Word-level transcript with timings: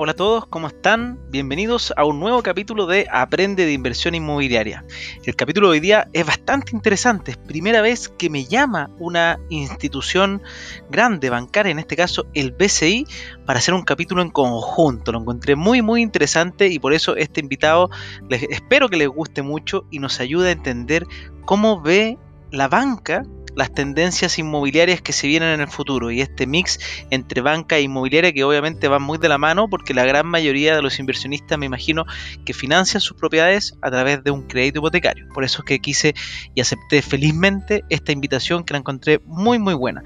Hola 0.00 0.12
a 0.12 0.14
todos, 0.14 0.46
¿cómo 0.46 0.68
están? 0.68 1.18
Bienvenidos 1.28 1.92
a 1.96 2.04
un 2.04 2.20
nuevo 2.20 2.40
capítulo 2.40 2.86
de 2.86 3.08
Aprende 3.10 3.66
de 3.66 3.72
Inversión 3.72 4.14
Inmobiliaria. 4.14 4.84
El 5.24 5.34
capítulo 5.34 5.66
de 5.66 5.72
hoy 5.72 5.80
día 5.80 6.08
es 6.12 6.24
bastante 6.24 6.70
interesante, 6.72 7.32
es 7.32 7.36
primera 7.36 7.80
vez 7.80 8.08
que 8.08 8.30
me 8.30 8.44
llama 8.44 8.90
una 9.00 9.40
institución 9.48 10.40
grande, 10.88 11.30
bancaria, 11.30 11.72
en 11.72 11.80
este 11.80 11.96
caso 11.96 12.26
el 12.32 12.52
BCI, 12.52 13.08
para 13.44 13.58
hacer 13.58 13.74
un 13.74 13.82
capítulo 13.82 14.22
en 14.22 14.30
conjunto. 14.30 15.10
Lo 15.10 15.18
encontré 15.18 15.56
muy 15.56 15.82
muy 15.82 16.00
interesante 16.00 16.68
y 16.68 16.78
por 16.78 16.92
eso 16.92 17.16
este 17.16 17.40
invitado 17.40 17.90
espero 18.30 18.88
que 18.88 18.98
les 18.98 19.08
guste 19.08 19.42
mucho 19.42 19.84
y 19.90 19.98
nos 19.98 20.20
ayude 20.20 20.50
a 20.50 20.52
entender 20.52 21.08
cómo 21.44 21.80
ve 21.80 22.18
la 22.52 22.68
banca 22.68 23.24
las 23.58 23.74
tendencias 23.74 24.38
inmobiliarias 24.38 25.02
que 25.02 25.12
se 25.12 25.26
vienen 25.26 25.48
en 25.48 25.60
el 25.60 25.66
futuro 25.66 26.12
y 26.12 26.20
este 26.20 26.46
mix 26.46 26.78
entre 27.10 27.40
banca 27.40 27.76
e 27.76 27.82
inmobiliaria 27.82 28.32
que 28.32 28.44
obviamente 28.44 28.86
van 28.86 29.02
muy 29.02 29.18
de 29.18 29.28
la 29.28 29.36
mano 29.36 29.68
porque 29.68 29.94
la 29.94 30.04
gran 30.04 30.26
mayoría 30.28 30.76
de 30.76 30.80
los 30.80 31.00
inversionistas 31.00 31.58
me 31.58 31.66
imagino 31.66 32.04
que 32.44 32.54
financian 32.54 33.00
sus 33.00 33.16
propiedades 33.16 33.74
a 33.82 33.90
través 33.90 34.22
de 34.22 34.30
un 34.30 34.46
crédito 34.46 34.78
hipotecario. 34.78 35.26
Por 35.34 35.42
eso 35.42 35.62
es 35.62 35.64
que 35.64 35.80
quise 35.80 36.14
y 36.54 36.60
acepté 36.60 37.02
felizmente 37.02 37.84
esta 37.88 38.12
invitación 38.12 38.62
que 38.62 38.74
la 38.74 38.78
encontré 38.78 39.20
muy 39.24 39.58
muy 39.58 39.74
buena. 39.74 40.04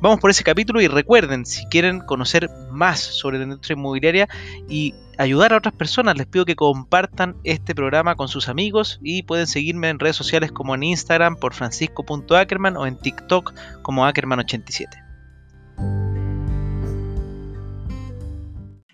Vamos 0.00 0.18
por 0.18 0.30
ese 0.30 0.42
capítulo 0.42 0.80
y 0.80 0.88
recuerden, 0.88 1.46
si 1.46 1.66
quieren 1.66 2.00
conocer 2.00 2.48
más 2.72 2.98
sobre 2.98 3.36
la 3.36 3.44
industria 3.44 3.74
inmobiliaria 3.74 4.28
y 4.66 4.94
ayudar 5.20 5.52
a 5.52 5.58
otras 5.58 5.74
personas, 5.74 6.16
les 6.16 6.26
pido 6.26 6.46
que 6.46 6.56
compartan 6.56 7.36
este 7.44 7.74
programa 7.74 8.16
con 8.16 8.28
sus 8.28 8.48
amigos 8.48 8.98
y 9.02 9.22
pueden 9.22 9.46
seguirme 9.46 9.90
en 9.90 9.98
redes 9.98 10.16
sociales 10.16 10.50
como 10.50 10.74
en 10.74 10.82
Instagram 10.82 11.36
por 11.36 11.52
francisco.ackerman 11.52 12.76
o 12.78 12.86
en 12.86 12.96
TikTok 12.96 13.54
como 13.82 14.06
Ackerman87. 14.06 14.88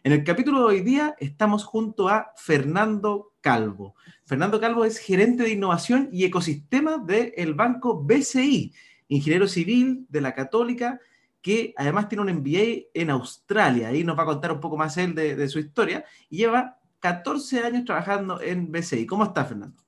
En 0.03 0.13
el 0.13 0.25
capítulo 0.25 0.61
de 0.61 0.65
hoy 0.67 0.81
día 0.81 1.15
estamos 1.19 1.65
junto 1.65 2.09
a 2.09 2.33
Fernando 2.37 3.33
Calvo. 3.41 3.95
Fernando 4.25 4.61
Calvo 4.61 4.85
es 4.85 4.99
gerente 4.99 5.45
de 5.45 5.51
innovación 5.51 6.09
y 6.13 6.25
ecosistema 6.25 6.99
del 6.99 7.55
banco 7.55 8.03
BCI 8.03 8.73
ingeniero 9.09 9.47
civil 9.47 10.07
de 10.09 10.21
la 10.21 10.35
Católica, 10.35 11.01
que 11.47 11.73
además 11.77 12.09
tiene 12.09 12.23
un 12.23 12.39
MBA 12.39 12.89
en 12.93 13.09
Australia. 13.09 13.87
Ahí 13.87 14.03
nos 14.03 14.19
va 14.19 14.25
a 14.25 14.27
contar 14.27 14.51
un 14.51 14.59
poco 14.59 14.77
más 14.77 14.97
él 14.97 15.15
de, 15.15 15.49
su 15.49 15.61
historia. 15.61 16.05
Y 16.29 16.39
lleva 16.39 16.81
14 16.99 17.61
años 17.61 17.85
trabajando 17.85 18.41
en 18.41 18.73
BCI. 18.73 19.07
¿Cómo 19.07 19.23
estás, 19.23 19.47
Fernando? 19.47 19.81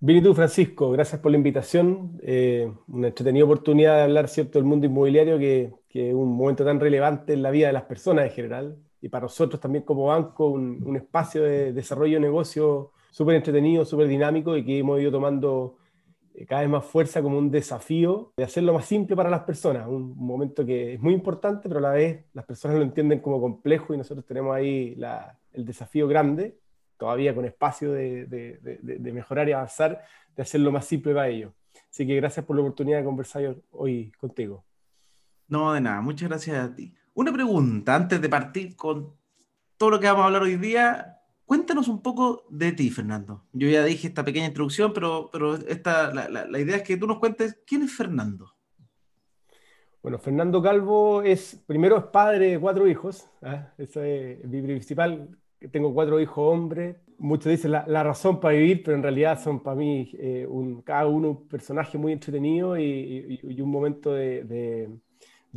Bien, 0.00 0.20
y 0.20 0.22
tú, 0.22 0.32
Francisco, 0.32 0.90
gracias 0.90 1.20
por 1.20 1.32
la 1.32 1.36
invitación. 1.36 2.18
Eh, 2.22 2.72
una 2.86 3.08
entretenida 3.08 3.44
oportunidad 3.44 3.96
de 3.96 4.02
hablar, 4.04 4.26
¿cierto?, 4.26 4.58
del 4.58 4.64
mundo 4.64 4.86
inmobiliario, 4.86 5.38
que, 5.38 5.74
es 5.92 6.14
un 6.14 6.34
momento 6.34 6.64
tan 6.64 6.80
relevante 6.80 7.34
en 7.34 7.42
la 7.42 7.50
vida 7.50 7.66
de 7.66 7.74
las 7.74 7.82
personas 7.82 8.24
en 8.24 8.30
general. 8.30 8.78
Y 9.02 9.10
para 9.10 9.24
nosotros 9.24 9.60
también 9.60 9.84
como 9.84 10.06
banco, 10.06 10.46
un, 10.46 10.82
un 10.82 10.96
espacio 10.96 11.42
de 11.42 11.74
desarrollo 11.74 12.14
de 12.14 12.20
negocio 12.20 12.92
súper 13.10 13.34
entretenido, 13.34 13.84
súper 13.84 14.08
dinámico 14.08 14.56
y 14.56 14.64
que 14.64 14.78
hemos 14.78 14.98
ido 14.98 15.10
tomando 15.10 15.76
cada 16.46 16.62
vez 16.62 16.70
más 16.70 16.84
fuerza 16.84 17.22
como 17.22 17.38
un 17.38 17.50
desafío 17.50 18.32
de 18.36 18.44
hacerlo 18.44 18.74
más 18.74 18.84
simple 18.84 19.16
para 19.16 19.30
las 19.30 19.42
personas, 19.42 19.86
un, 19.88 20.16
momento 20.16 20.64
que 20.64 20.94
es 20.94 21.00
muy 21.00 21.14
importante, 21.14 21.68
pero 21.68 21.78
a 21.78 21.82
la 21.82 21.90
vez 21.90 22.24
las 22.32 22.44
personas 22.44 22.76
lo 22.76 22.82
entienden 22.82 23.20
como 23.20 23.40
complejo 23.40 23.94
y 23.94 23.98
nosotros 23.98 24.24
tenemos 24.24 24.54
ahí 24.54 24.96
el 25.52 25.64
desafío 25.64 26.06
grande, 26.06 26.58
todavía 26.96 27.34
con 27.34 27.44
espacio 27.44 27.92
de, 27.92 28.26
de, 28.26 29.12
mejorar 29.12 29.48
y 29.48 29.52
avanzar, 29.52 30.02
de 30.36 30.42
hacerlo 30.42 30.70
más 30.70 30.84
simple 30.84 31.14
para 31.14 31.28
ellos. 31.28 31.52
Así 31.90 32.06
que 32.06 32.16
gracias 32.16 32.44
por 32.44 32.56
la 32.56 32.62
oportunidad 32.62 32.98
de 32.98 33.04
conversar 33.04 33.56
hoy 33.70 34.12
contigo. 34.20 34.64
No, 35.48 35.72
de 35.72 35.80
nada, 35.80 36.00
muchas 36.00 36.28
gracias 36.28 36.58
a 36.58 36.74
ti. 36.74 36.92
Una 37.14 37.32
pregunta 37.32 37.94
antes 37.94 38.20
de 38.20 38.28
partir 38.28 38.76
con 38.76 39.16
todo 39.76 39.90
lo 39.90 40.00
que 40.00 40.06
vamos 40.06 40.22
a 40.22 40.26
hablar 40.26 40.42
hoy 40.42 40.56
día. 40.56 41.17
Cuéntanos 41.48 41.88
un 41.88 42.02
poco 42.02 42.44
de 42.50 42.72
ti, 42.72 42.90
Fernando. 42.90 43.42
Yo 43.54 43.70
ya 43.70 43.82
dije 43.82 44.08
esta 44.08 44.22
pequeña 44.22 44.48
introducción, 44.48 44.92
pero, 44.92 45.30
pero 45.32 45.54
esta, 45.54 46.12
la, 46.12 46.60
idea 46.60 46.76
es 46.76 46.82
que 46.82 46.98
tú 46.98 47.06
nos 47.06 47.20
cuentes 47.20 47.58
quién 47.66 47.84
es 47.84 47.96
Fernando. 47.96 48.54
Bueno, 50.02 50.18
Fernando 50.18 50.60
Calvo 50.60 51.22
es, 51.22 51.58
primero 51.66 51.96
es 51.96 52.04
padre 52.04 52.50
de 52.50 52.60
cuatro 52.60 52.86
hijos, 52.86 53.30
¿eh? 53.40 53.64
eso 53.78 54.02
es 54.02 54.44
mi 54.44 54.60
principal, 54.60 55.38
tengo 55.72 55.94
cuatro 55.94 56.20
hijos 56.20 56.36
hombres, 56.36 56.98
muchos 57.16 57.50
dicen 57.50 57.70
la, 57.72 58.02
razón 58.02 58.40
para 58.40 58.54
vivir, 58.54 58.82
pero 58.84 58.98
en 58.98 59.02
realidad 59.02 59.42
son 59.42 59.62
para 59.62 59.76
mí 59.76 60.10
eh, 60.18 60.46
un, 60.46 60.82
cada 60.82 61.06
uno 61.06 61.30
un 61.30 61.48
personaje 61.48 61.96
muy 61.96 62.12
entretenido 62.12 62.78
y, 62.78 63.40
un 63.58 63.70
momento 63.70 64.12
de 64.12 64.90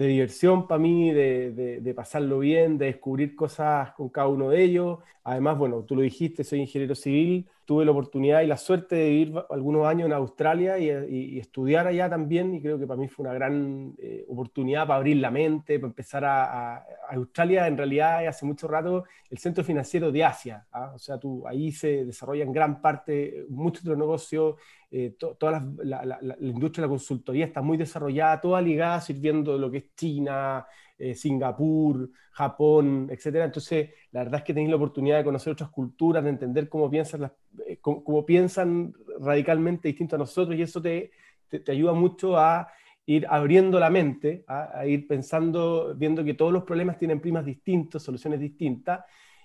diversión 0.07 0.67
para 0.67 0.79
mí, 0.79 1.11
de, 1.11 1.79
de, 1.81 1.93
pasarlo 1.93 2.39
bien, 2.39 2.77
de 2.77 2.87
descubrir 2.87 3.35
cosas 3.35 3.91
con 3.91 4.09
cada 4.09 4.27
uno 4.27 4.49
de 4.49 4.63
ellos. 4.63 4.99
Además, 5.23 5.57
bueno, 5.57 5.83
tú 5.83 5.95
lo 5.95 6.01
dijiste, 6.01 6.43
soy 6.43 6.61
ingeniero 6.61 6.95
civil, 6.95 7.47
tuve 7.65 7.85
la 7.85 7.91
oportunidad 7.91 8.41
y 8.41 8.47
la 8.47 8.57
suerte 8.57 8.95
de 8.95 9.09
vivir 9.09 9.33
algunos 9.49 9.85
años 9.85 10.07
en 10.07 10.13
Australia 10.13 10.77
y, 10.77 11.39
estudiar 11.39 11.87
allá 11.87 12.09
también, 12.09 12.53
y 12.53 12.61
creo 12.61 12.77
que 12.77 12.85
para 12.85 12.99
mí 12.99 13.07
fue 13.07 13.23
una 13.25 13.33
gran 13.33 13.93
eh, 13.97 14.25
oportunidad 14.27 14.87
para 14.87 14.97
abrir 14.97 15.17
la 15.17 15.31
mente, 15.31 15.79
para 15.79 15.89
empezar 15.89 16.25
a, 16.25 16.85
Australia, 17.11 17.67
en 17.67 17.77
realidad 17.77 18.25
hace 18.27 18.45
mucho 18.45 18.67
rato 18.67 19.03
el 19.29 19.37
centro 19.37 19.63
financiero 19.63 20.11
de 20.11 20.23
Asia, 20.23 20.65
¿ah? 20.71 20.91
o 20.95 20.99
sea, 20.99 21.17
tú, 21.17 21.45
ahí 21.47 21.71
se 21.71 22.05
desarrollan 22.05 22.51
gran 22.51 22.81
parte, 22.81 23.45
muchos 23.49 23.83
de 23.83 23.89
los 23.91 23.99
negocios, 23.99 24.55
eh, 24.91 25.15
toda 25.17 25.71
la, 25.83 26.05
la, 26.05 26.37
industria 26.41 26.81
de 26.81 26.87
la 26.87 26.91
consultoría 26.91 27.45
está 27.45 27.61
muy 27.61 27.77
desarrollada, 27.77 28.41
toda 28.41 28.61
ligada 28.61 28.99
sirviendo 28.99 29.57
lo 29.57 29.71
que 29.71 29.77
es 29.77 29.95
China, 29.95 30.65
eh, 31.01 31.15
Singapur, 31.15 32.11
Japón, 32.31 33.07
etcétera. 33.09 33.45
Entonces, 33.45 33.89
la 34.11 34.23
verdad 34.23 34.41
es 34.41 34.43
que 34.43 34.53
tenéis 34.53 34.69
la 34.69 34.75
oportunidad 34.75 35.17
de 35.17 35.23
conocer 35.23 35.53
otras 35.53 35.69
culturas, 35.69 36.23
de 36.23 36.29
entender 36.29 36.69
cómo 36.69 36.91
piensan, 36.91 37.21
las, 37.21 37.31
eh, 37.67 37.79
cómo, 37.81 38.23
piensan 38.23 38.93
radicalmente 39.19 39.87
distinto 39.87 40.15
a 40.15 40.19
nosotros 40.19 40.55
y 40.55 40.61
eso 40.61 40.79
te, 40.79 41.11
te, 41.49 41.71
ayuda 41.71 41.93
mucho 41.93 42.37
a 42.37 42.67
ir 43.07 43.25
abriendo 43.29 43.79
la 43.79 43.89
mente, 43.89 44.43
a, 44.47 44.85
ir 44.85 45.07
pensando, 45.07 45.95
viendo 45.95 46.23
que 46.23 46.35
todos 46.35 46.53
los 46.53 46.63
problemas 46.63 46.97
tienen 46.97 47.19
primas 47.19 47.45
distintas, 47.45 48.03
soluciones 48.03 48.39
distintas. 48.39 49.03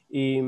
Y, 0.08 0.40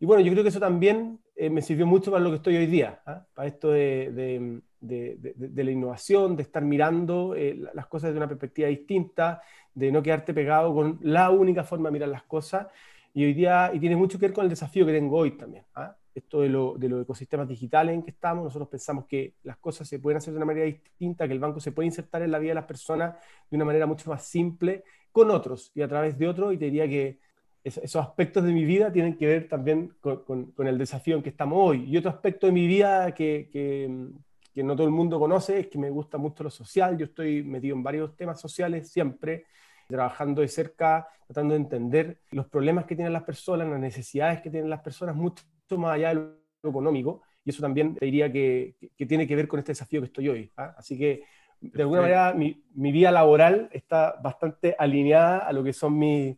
bueno, 0.00 0.20
yo 0.20 0.32
creo 0.32 0.42
que 0.42 0.48
eso 0.48 0.60
también 0.60 1.20
eh, 1.36 1.50
me 1.50 1.62
sirvió 1.62 1.86
mucho 1.86 2.10
para 2.10 2.22
lo 2.22 2.30
que 2.30 2.36
estoy 2.36 2.56
hoy 2.56 2.66
día, 2.66 3.02
¿ah? 3.06 3.26
para 3.34 3.48
esto 3.48 3.70
de, 3.70 4.10
de, 4.12 4.60
de, 4.80 5.34
de, 5.34 5.64
la 5.64 5.70
innovación, 5.70 6.36
de 6.36 6.42
estar 6.42 6.62
mirando 6.64 7.34
las 7.74 7.86
cosas 7.86 8.10
de 8.10 8.16
una 8.16 8.28
perspectiva 8.28 8.68
distinta, 8.68 9.42
de 9.74 9.92
no 9.92 10.02
quedarte 10.02 10.34
pegado 10.34 10.74
con 10.74 10.98
la 11.02 11.30
única 11.30 11.64
forma 11.64 11.88
de 11.88 11.92
mirar 11.92 12.08
las 12.08 12.24
cosas. 12.24 12.66
Y 13.14 13.24
hoy 13.24 13.34
día, 13.34 13.70
y 13.72 13.80
tiene 13.80 13.96
mucho 13.96 14.18
que 14.18 14.26
ver 14.26 14.34
con 14.34 14.44
el 14.44 14.50
desafío 14.50 14.86
que 14.86 14.92
tengo 14.92 15.18
hoy 15.18 15.32
también. 15.32 15.64
¿ah? 15.74 15.94
Esto 16.14 16.40
de, 16.40 16.48
lo, 16.48 16.74
de, 16.78 16.88
los 16.88 17.02
ecosistemas 17.02 17.48
digitales 17.48 17.94
en 17.94 18.02
que 18.02 18.10
estamos, 18.10 18.44
nosotros 18.44 18.68
pensamos 18.68 19.06
que 19.06 19.34
las 19.42 19.56
cosas 19.58 19.88
se 19.88 19.98
pueden 19.98 20.18
hacer 20.18 20.32
de 20.32 20.38
una 20.38 20.46
manera 20.46 20.66
distinta, 20.66 21.26
que 21.26 21.32
el 21.32 21.40
banco 21.40 21.60
se 21.60 21.72
puede 21.72 21.86
insertar 21.86 22.22
en 22.22 22.30
la 22.30 22.38
vida 22.38 22.50
de 22.50 22.56
las 22.56 22.64
personas 22.64 23.14
de 23.50 23.56
una 23.56 23.64
manera 23.64 23.86
mucho 23.86 24.08
más 24.10 24.24
simple 24.24 24.84
con 25.10 25.30
otros 25.30 25.70
y 25.74 25.82
a 25.82 25.88
través 25.88 26.18
de 26.18 26.28
otros. 26.28 26.54
Y 26.54 26.58
te 26.58 26.66
diría 26.66 26.88
que 26.88 27.18
esos 27.64 27.96
aspectos 27.96 28.44
de 28.44 28.52
mi 28.52 28.64
vida 28.64 28.92
tienen 28.92 29.16
que 29.16 29.26
ver 29.26 29.48
también 29.48 29.94
con, 30.00 30.52
con, 30.52 30.66
el 30.66 30.78
desafío 30.78 31.16
en 31.16 31.22
que 31.22 31.28
estamos 31.28 31.58
hoy. 31.60 31.84
Y 31.88 31.96
otro 31.96 32.10
aspecto 32.10 32.46
de 32.46 32.52
mi 32.52 32.66
vida 32.66 33.14
que, 33.14 33.48
que, 33.52 34.08
que 34.52 34.62
no 34.64 34.74
todo 34.74 34.86
el 34.86 34.92
mundo 34.92 35.20
conoce 35.20 35.60
es 35.60 35.66
que 35.68 35.78
me 35.78 35.90
gusta 35.90 36.18
mucho 36.18 36.42
lo 36.42 36.50
social. 36.50 36.98
Yo 36.98 37.06
estoy 37.06 37.42
metido 37.42 37.76
en 37.76 37.82
varios 37.82 38.16
temas 38.16 38.40
sociales 38.40 38.90
siempre 38.90 39.46
trabajando 39.88 40.40
de 40.40 40.48
cerca, 40.48 41.06
tratando 41.26 41.54
de 41.54 41.60
entender 41.60 42.18
los 42.30 42.46
problemas 42.46 42.84
que 42.86 42.96
tienen 42.96 43.12
las 43.12 43.24
personas, 43.24 43.68
las 43.68 43.78
necesidades 43.78 44.40
que 44.40 44.50
tienen 44.50 44.70
las 44.70 44.80
personas, 44.80 45.14
mucho 45.14 45.44
más 45.76 45.94
allá 45.94 46.08
de 46.10 46.14
lo 46.62 46.70
económico. 46.70 47.22
Y 47.44 47.50
eso 47.50 47.60
también 47.60 47.94
te 47.94 48.06
diría 48.06 48.30
que, 48.32 48.76
que 48.96 49.06
tiene 49.06 49.26
que 49.26 49.36
ver 49.36 49.48
con 49.48 49.58
este 49.58 49.72
desafío 49.72 50.00
que 50.00 50.06
estoy 50.06 50.28
hoy. 50.28 50.52
¿ah? 50.56 50.74
Así 50.76 50.98
que, 50.98 51.24
de 51.60 51.82
alguna 51.82 52.02
manera, 52.02 52.34
mi, 52.34 52.60
mi, 52.74 52.90
vida 52.90 53.10
laboral 53.12 53.68
está 53.72 54.16
bastante 54.20 54.74
alineada 54.78 55.38
a 55.38 55.52
lo 55.52 55.62
que 55.62 55.72
son 55.72 55.96
mis, 55.96 56.36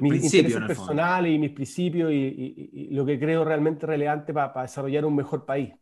mis 0.00 0.24
intereses 0.24 0.62
personales 0.66 1.32
y 1.32 1.38
mis 1.38 1.50
principios 1.50 2.12
y, 2.12 2.70
y, 2.72 2.94
lo 2.94 3.04
que 3.04 3.18
creo 3.18 3.44
realmente 3.44 3.86
relevante 3.86 4.32
para 4.32 4.62
desarrollar 4.62 5.04
un 5.04 5.16
mejor 5.16 5.44
país. 5.44 5.72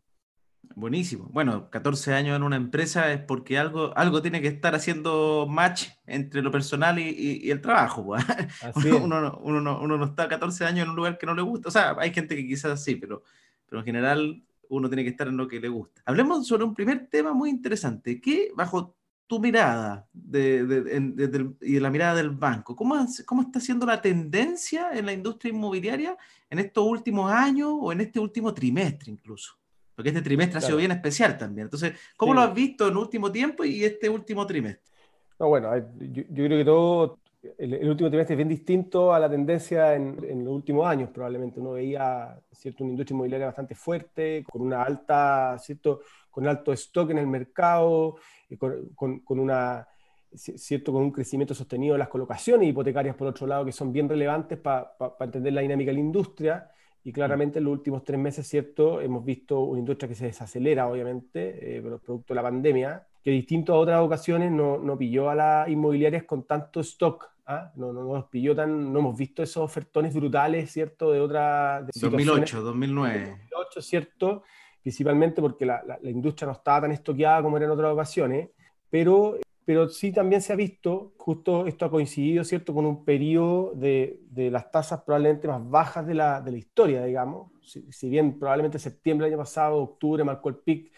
Buenísimo. 0.75 1.29
Bueno, 1.31 1.69
14 1.69 2.13
años 2.13 2.35
en 2.35 2.43
una 2.43 2.55
empresa 2.55 3.11
es 3.11 3.21
porque 3.21 3.57
algo, 3.57 3.95
algo 3.97 4.21
tiene 4.21 4.41
que 4.41 4.47
estar 4.47 4.75
haciendo 4.75 5.47
match 5.49 5.87
entre 6.05 6.41
lo 6.41 6.51
personal 6.51 6.99
y, 6.99 7.49
el 7.49 7.61
trabajo. 7.61 8.15
Uno, 8.75 9.21
no, 9.21 9.39
uno, 9.41 9.61
no, 9.61 9.79
uno, 9.81 9.97
no, 9.97 10.05
está 10.05 10.27
14 10.27 10.65
años 10.65 10.83
en 10.83 10.89
un 10.89 10.95
lugar 10.95 11.17
que 11.17 11.25
no 11.25 11.33
le 11.33 11.41
gusta. 11.41 11.69
O 11.69 11.71
sea, 11.71 11.95
hay 11.97 12.13
gente 12.13 12.35
que 12.35 12.45
quizás 12.45 12.83
sí, 12.83 12.95
pero, 12.95 13.23
pero 13.65 13.79
en 13.79 13.85
general 13.85 14.43
uno 14.69 14.89
tiene 14.89 15.03
que 15.03 15.09
estar 15.09 15.27
en 15.27 15.37
lo 15.37 15.47
que 15.47 15.59
le 15.59 15.69
gusta. 15.69 16.01
Hablemos 16.05 16.45
sobre 16.45 16.65
un 16.65 16.73
primer 16.75 17.07
tema 17.07 17.33
muy 17.33 17.49
interesante. 17.49 18.19
¿Qué, 18.19 18.51
bajo 18.55 18.96
tu 19.27 19.39
mirada 19.39 20.07
de, 20.13 20.65
de, 20.65 21.51
y 21.61 21.79
la 21.79 21.89
mirada 21.89 22.15
del 22.15 22.29
banco, 22.29 22.75
¿cómo, 22.75 22.95
¿cómo 23.25 23.41
está 23.41 23.59
siendo 23.59 23.85
la 23.85 24.01
tendencia 24.01 24.91
en 24.93 25.05
la 25.05 25.13
industria 25.13 25.53
inmobiliaria 25.53 26.17
en 26.49 26.59
estos 26.59 26.85
últimos 26.85 27.31
años 27.31 27.69
o 27.73 27.91
en 27.91 28.01
este 28.01 28.19
último 28.19 28.53
trimestre 28.53 29.11
incluso? 29.11 29.57
Porque 29.93 30.09
este 30.09 30.21
trimestre 30.21 30.59
ha 30.59 30.61
sido 30.61 30.77
bien 30.77 30.91
especial 30.91 31.37
también. 31.37 31.65
Entonces, 31.65 31.93
¿cómo 32.15 32.33
lo 32.33 32.41
has 32.41 32.53
visto 32.53 32.87
en 32.87 32.95
último 32.95 33.31
tiempo 33.31 33.65
y 33.65 33.83
este 33.83 34.07
último 34.07 34.45
trimestre? 34.45 34.93
No, 35.39 35.49
bueno, 35.49 35.75
yo, 35.99 36.23
creo 36.23 36.57
que 36.57 36.65
todo, 36.65 37.19
el, 37.57 37.89
último 37.89 38.09
trimestre 38.09 38.35
es 38.35 38.37
bien 38.37 38.47
distinto 38.47 39.13
a 39.13 39.19
la 39.19 39.29
tendencia 39.29 39.95
en, 39.95 40.17
en, 40.23 40.45
los 40.45 40.53
últimos 40.53 40.87
años, 40.87 41.09
probablemente. 41.09 41.59
Uno 41.59 41.71
veía 41.71 42.39
¿cierto? 42.51 42.83
una 42.83 42.91
industria 42.91 43.15
inmobiliaria 43.15 43.47
bastante 43.47 43.73
fuerte, 43.75 44.45
con 44.49 44.61
una 44.61 44.83
alta, 44.83 45.57
¿cierto? 45.59 46.01
Con 46.37 46.47
alto 46.47 46.71
stock 46.71 47.09
en 47.09 47.17
el 47.17 47.25
mercado, 47.25 48.17
con, 48.59 48.89
con, 48.93 49.19
con 49.21 49.39
una 49.39 49.87
¿cierto? 50.35 50.93
con 50.93 51.01
un 51.01 51.11
crecimiento 51.11 51.55
sostenido 51.55 51.93
de 51.93 51.97
las 51.97 52.09
colocaciones 52.09 52.69
hipotecarias, 52.69 53.15
por 53.15 53.27
otro 53.27 53.47
lado, 53.47 53.65
que 53.65 53.71
son 53.71 53.91
bien 53.91 54.07
relevantes 54.07 54.59
para 54.59 54.93
entender 55.19 55.51
la 55.51 55.61
dinámica 55.61 55.89
de 55.89 55.95
la 55.95 55.99
industria. 55.99 56.69
Y 57.03 57.11
claramente 57.11 57.57
en 57.57 57.65
los 57.65 57.73
últimos 57.73 58.03
tres 58.03 58.19
meses, 58.19 58.47
¿cierto? 58.47 59.01
Hemos 59.01 59.25
visto 59.25 59.61
una 59.61 59.79
industria 59.79 60.09
que 60.09 60.13
se 60.13 60.25
desacelera, 60.25 60.87
obviamente, 60.87 61.77
eh, 61.77 61.81
producto 61.81 62.33
de 62.33 62.35
la 62.35 62.43
pandemia, 62.43 63.07
que 63.23 63.31
distinto 63.31 63.73
a 63.73 63.77
otras 63.77 63.99
ocasiones 63.99 64.51
no, 64.51 64.77
no 64.77 64.95
pilló 64.95 65.31
a 65.31 65.33
las 65.33 65.69
inmobiliarias 65.69 66.25
con 66.25 66.43
tanto 66.43 66.81
stock. 66.81 67.31
¿ah? 67.47 67.71
No, 67.77 67.91
no, 67.93 68.03
nos 68.03 68.25
pilló 68.25 68.55
tan, 68.55 68.93
no 68.93 68.99
hemos 68.99 69.17
visto 69.17 69.41
esos 69.41 69.63
ofertones 69.63 70.13
brutales, 70.13 70.69
¿cierto? 70.69 71.11
De 71.11 71.19
otras... 71.19 71.87
2008, 71.99 72.61
2009. 72.61 73.29
2008, 73.49 73.81
¿cierto? 73.81 74.43
Principalmente 74.87 75.41
porque 75.41 75.65
la, 75.65 75.83
la, 75.83 76.09
industria 76.09 76.45
no 76.45 76.53
estaba 76.53 76.79
tan 76.79 76.93
estoqueada 76.93 77.43
como 77.43 77.57
era 77.57 77.65
en 77.65 77.73
otras 77.73 77.91
ocasiones, 77.91 78.51
pero 78.89 79.37
pero 79.65 79.89
sí 79.89 80.13
también 80.13 80.41
se 80.41 80.53
ha 80.53 80.55
visto, 80.55 81.11
justo 81.17 81.67
esto 81.67 81.83
ha 81.83 81.91
coincidido, 81.91 82.45
¿cierto?, 82.45 82.73
con 82.73 82.85
un 82.85 83.03
periodo 83.03 83.73
de, 83.75 84.21
de 84.29 84.49
las 84.49 84.71
tasas 84.71 85.01
probablemente 85.01 85.45
más 85.49 85.69
bajas 85.69 86.07
de 86.07 86.13
la, 86.13 86.39
de 86.39 86.51
la 86.51 86.57
historia, 86.57 87.03
digamos. 87.03 87.51
Si, 87.89 88.07
bien 88.07 88.39
probablemente 88.39 88.79
septiembre 88.79 89.25
del 89.25 89.33
año 89.33 89.43
pasado, 89.43 89.75
octubre 89.75 90.23
marcó 90.23 90.47
el 90.47 90.55
pic, 90.55 90.93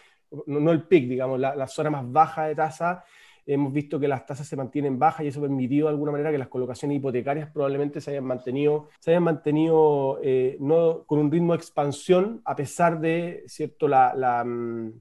no, 0.46 0.70
el 0.70 0.84
pic, 0.84 1.08
digamos, 1.08 1.40
la, 1.40 1.56
la, 1.56 1.66
zona 1.66 1.90
más 1.90 2.12
baja 2.12 2.44
de 2.44 2.54
tasa, 2.54 3.02
hemos 3.46 3.72
visto 3.72 3.98
que 3.98 4.08
las 4.08 4.26
tasas 4.26 4.46
se 4.46 4.56
mantienen 4.56 4.98
bajas 4.98 5.24
y 5.24 5.28
eso 5.28 5.40
permitió 5.40 5.86
de 5.86 5.90
alguna 5.90 6.12
manera 6.12 6.30
que 6.30 6.38
las 6.38 6.48
colocaciones 6.48 6.98
hipotecarias 6.98 7.50
probablemente 7.50 8.00
se 8.00 8.10
hayan 8.10 8.24
mantenido, 8.24 8.88
se 8.98 9.10
hayan 9.10 9.24
mantenido 9.24 10.18
eh, 10.22 10.56
no, 10.60 11.04
con 11.04 11.18
un 11.18 11.30
ritmo 11.30 11.52
de 11.52 11.58
expansión 11.58 12.40
a 12.44 12.56
pesar 12.56 13.00
de, 13.00 13.44
¿cierto?, 13.46 13.88
la, 13.88 14.44
mm, 14.44 14.92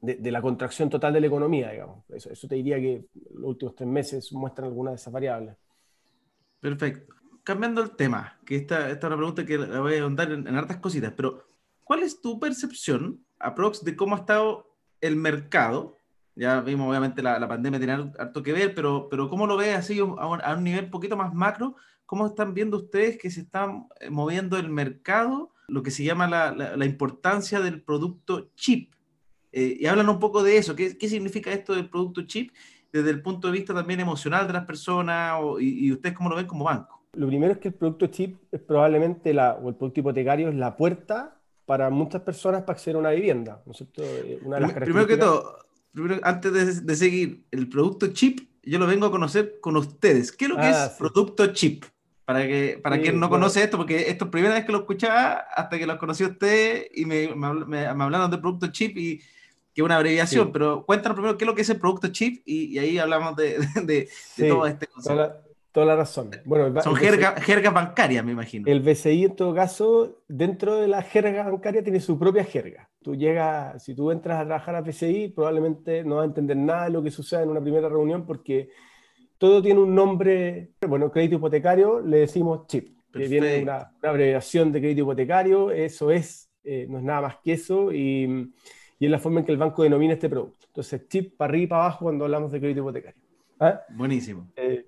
de, 0.00 0.30
la 0.30 0.40
contracción 0.40 0.88
total 0.88 1.12
de 1.12 1.20
la 1.20 1.26
economía, 1.26 1.70
digamos. 1.70 2.04
Eso, 2.10 2.48
te 2.48 2.54
diría 2.54 2.76
que 2.76 3.06
los 3.34 3.50
últimos 3.50 3.74
tres 3.74 3.88
meses 3.88 4.32
muestran 4.32 4.68
algunas 4.68 4.92
de 4.92 4.96
esas 4.96 5.12
variables. 5.12 5.56
Perfecto. 6.60 7.14
Cambiando 7.42 7.82
el 7.82 7.96
tema, 7.96 8.38
que 8.44 8.56
esta, 8.56 8.90
esta 8.90 9.06
es 9.06 9.10
una 9.10 9.16
pregunta 9.16 9.46
que 9.46 9.58
la 9.58 9.80
voy 9.80 9.94
a 9.94 10.02
ahondar 10.02 10.30
en, 10.32 10.46
hartas 10.48 10.78
cositas, 10.78 11.12
pero 11.16 11.44
¿cuál 11.82 12.02
es 12.02 12.20
tu 12.20 12.38
percepción, 12.38 13.24
aprox, 13.38 13.84
de 13.84 13.96
cómo 13.96 14.16
ha 14.16 14.20
estado 14.20 14.76
el 15.00 15.16
mercado? 15.16 15.97
Ya 16.38 16.60
vimos, 16.60 16.88
obviamente, 16.88 17.20
la, 17.20 17.38
la 17.38 17.48
pandemia 17.48 17.80
tiene 17.80 18.12
harto 18.16 18.42
que 18.44 18.52
ver, 18.52 18.72
pero, 18.72 19.08
pero 19.10 19.28
¿cómo 19.28 19.46
lo 19.46 19.56
ves 19.56 19.76
así 19.76 19.98
a 19.98 20.04
un, 20.04 20.40
a 20.40 20.54
un 20.54 20.62
nivel 20.62 20.84
un 20.84 20.90
poquito 20.90 21.16
más 21.16 21.34
macro? 21.34 21.74
¿Cómo 22.06 22.26
están 22.26 22.54
viendo 22.54 22.76
ustedes 22.76 23.18
que 23.18 23.28
se 23.28 23.40
está 23.40 23.70
eh, 24.00 24.08
moviendo 24.08 24.56
el 24.56 24.70
mercado, 24.70 25.50
lo 25.66 25.82
que 25.82 25.90
se 25.90 26.04
llama 26.04 26.28
la, 26.28 26.52
la, 26.52 26.76
la 26.76 26.84
importancia 26.84 27.58
del 27.58 27.82
producto 27.82 28.50
chip? 28.54 28.94
Eh, 29.50 29.78
y 29.80 29.86
hablan 29.86 30.08
un 30.08 30.20
poco 30.20 30.44
de 30.44 30.58
eso, 30.58 30.76
¿Qué, 30.76 30.96
¿qué, 30.96 31.08
significa 31.08 31.50
esto 31.50 31.74
del 31.74 31.88
producto 31.88 32.22
chip 32.22 32.52
desde 32.92 33.10
el 33.10 33.20
punto 33.20 33.48
de 33.48 33.54
vista 33.54 33.74
también 33.74 33.98
emocional 33.98 34.46
de 34.46 34.52
las 34.52 34.64
personas 34.64 35.40
y, 35.58 35.90
ustedes 35.90 36.14
cómo 36.14 36.30
lo 36.30 36.36
ven 36.36 36.46
como 36.46 36.64
banco? 36.64 37.02
Lo 37.14 37.26
primero 37.26 37.52
es 37.54 37.58
que 37.58 37.68
el 37.68 37.74
producto 37.74 38.06
chip 38.06 38.38
es 38.52 38.60
probablemente, 38.60 39.34
la, 39.34 39.54
o 39.54 39.70
el 39.70 39.74
producto 39.74 40.00
hipotecario 40.00 40.50
es 40.50 40.54
la 40.54 40.76
puerta 40.76 41.40
para 41.66 41.90
muchas 41.90 42.22
personas 42.22 42.62
para 42.62 42.74
acceder 42.74 42.94
a 42.96 43.00
una 43.00 43.10
vivienda, 43.10 43.60
¿no 43.66 43.72
es 43.72 43.78
cierto? 43.78 44.02
Eh, 44.04 44.38
una 44.44 44.56
de 44.56 44.62
las 44.62 44.72
primero 44.72 45.06
que 45.06 45.16
todo, 45.16 45.58
primero, 45.92 46.20
antes 46.22 46.52
de, 46.52 46.80
de, 46.80 46.96
seguir, 46.96 47.44
el 47.50 47.68
producto 47.68 48.08
chip 48.08 48.48
yo 48.68 48.78
lo 48.78 48.86
vengo 48.86 49.06
a 49.06 49.10
conocer 49.10 49.60
con 49.60 49.76
ustedes. 49.76 50.30
¿Qué 50.32 50.44
es 50.44 50.50
lo 50.50 50.56
que 50.56 50.62
ah, 50.62 50.86
es 50.86 50.92
producto 50.92 51.46
chip? 51.52 51.84
Para, 52.24 52.46
que, 52.46 52.78
para 52.82 53.00
quien 53.00 53.18
no 53.18 53.30
conoce 53.30 53.62
esto, 53.62 53.78
porque 53.78 54.10
esto 54.10 54.24
es 54.24 54.28
la 54.28 54.30
primera 54.30 54.54
vez 54.54 54.66
que 54.66 54.72
lo 54.72 54.80
escuchaba 54.80 55.46
hasta 55.54 55.78
que 55.78 55.86
lo 55.86 55.98
conocí 55.98 56.24
a 56.24 56.28
usted 56.28 56.86
y 56.94 57.06
me, 57.06 57.34
me, 57.34 57.64
me, 57.64 57.86
hablaron 57.86 58.30
de 58.30 58.36
producto 58.36 58.66
chip 58.66 58.98
y 58.98 59.22
que 59.72 59.82
una 59.82 59.96
abreviación, 59.96 60.52
pero 60.52 60.84
cuéntanos 60.84 61.16
primero 61.16 61.38
qué 61.38 61.44
es 61.44 61.46
lo 61.46 61.54
que 61.54 61.62
es 61.62 61.70
el 61.70 61.78
producto 61.78 62.08
chip 62.08 62.42
y, 62.44 62.76
ahí 62.76 62.98
hablamos 62.98 63.34
de, 63.36 63.58
de, 63.82 64.10
todo 64.46 64.66
este 64.66 64.86
concepto. 64.88 65.14
Toda 65.14 65.28
la, 65.28 65.47
razón. 65.84 66.30
Bueno, 66.44 66.80
Son 66.82 66.94
jergas 66.94 67.74
bancarias, 67.74 68.24
me 68.24 68.32
imagino. 68.32 68.66
El 68.66 68.80
BCI, 68.80 69.24
en 69.24 69.36
todo 69.36 69.54
caso, 69.54 70.22
dentro 70.28 70.76
de 70.76 70.88
la 70.88 71.02
jerga 71.02 71.44
bancaria 71.44 71.82
tiene 71.82 72.00
su 72.00 72.18
propia 72.18 72.44
jerga. 72.44 72.88
Tú 73.02 73.14
llegas, 73.14 73.82
si 73.82 73.94
tú 73.94 74.10
entras 74.10 74.40
a 74.40 74.44
trabajar 74.44 74.74
a 74.76 74.80
BCI, 74.80 75.28
probablemente 75.28 76.04
no 76.04 76.16
vas 76.16 76.24
a 76.24 76.26
entender 76.26 76.56
nada 76.56 76.84
de 76.84 76.90
lo 76.90 77.02
que 77.02 77.10
sucede 77.10 77.42
en 77.42 77.50
una 77.50 77.60
primera 77.60 77.88
reunión 77.88 78.26
porque 78.26 78.70
todo 79.38 79.62
tiene 79.62 79.80
un 79.80 79.94
nombre. 79.94 80.72
Bueno, 80.86 81.10
crédito 81.10 81.36
hipotecario 81.36 82.00
le 82.00 82.18
decimos 82.18 82.66
chip, 82.66 82.98
que 83.12 83.28
viene 83.28 83.62
una, 83.62 83.92
una, 84.02 84.10
abreviación 84.10 84.72
de 84.72 84.80
crédito 84.80 85.02
hipotecario. 85.02 85.70
Eso 85.70 86.10
es, 86.10 86.50
eh, 86.64 86.86
no 86.88 86.98
es 86.98 87.04
nada 87.04 87.22
más 87.22 87.36
que 87.42 87.52
eso. 87.52 87.92
Y 87.92 88.52
y 88.98 89.06
es 89.06 89.10
la 89.10 89.18
forma 89.18 89.40
en 89.40 89.46
que 89.46 89.52
el 89.52 89.58
banco 89.58 89.82
denomina 89.82 90.14
este 90.14 90.28
producto. 90.28 90.66
Entonces, 90.66 91.08
chip 91.08 91.36
para 91.36 91.50
arriba 91.50 91.64
y 91.64 91.66
para 91.68 91.82
abajo 91.84 92.04
cuando 92.04 92.24
hablamos 92.24 92.50
de 92.50 92.60
crédito 92.60 92.80
hipotecario. 92.80 93.20
¿Ah? 93.60 93.80
Buenísimo. 93.90 94.48
Eh, 94.56 94.87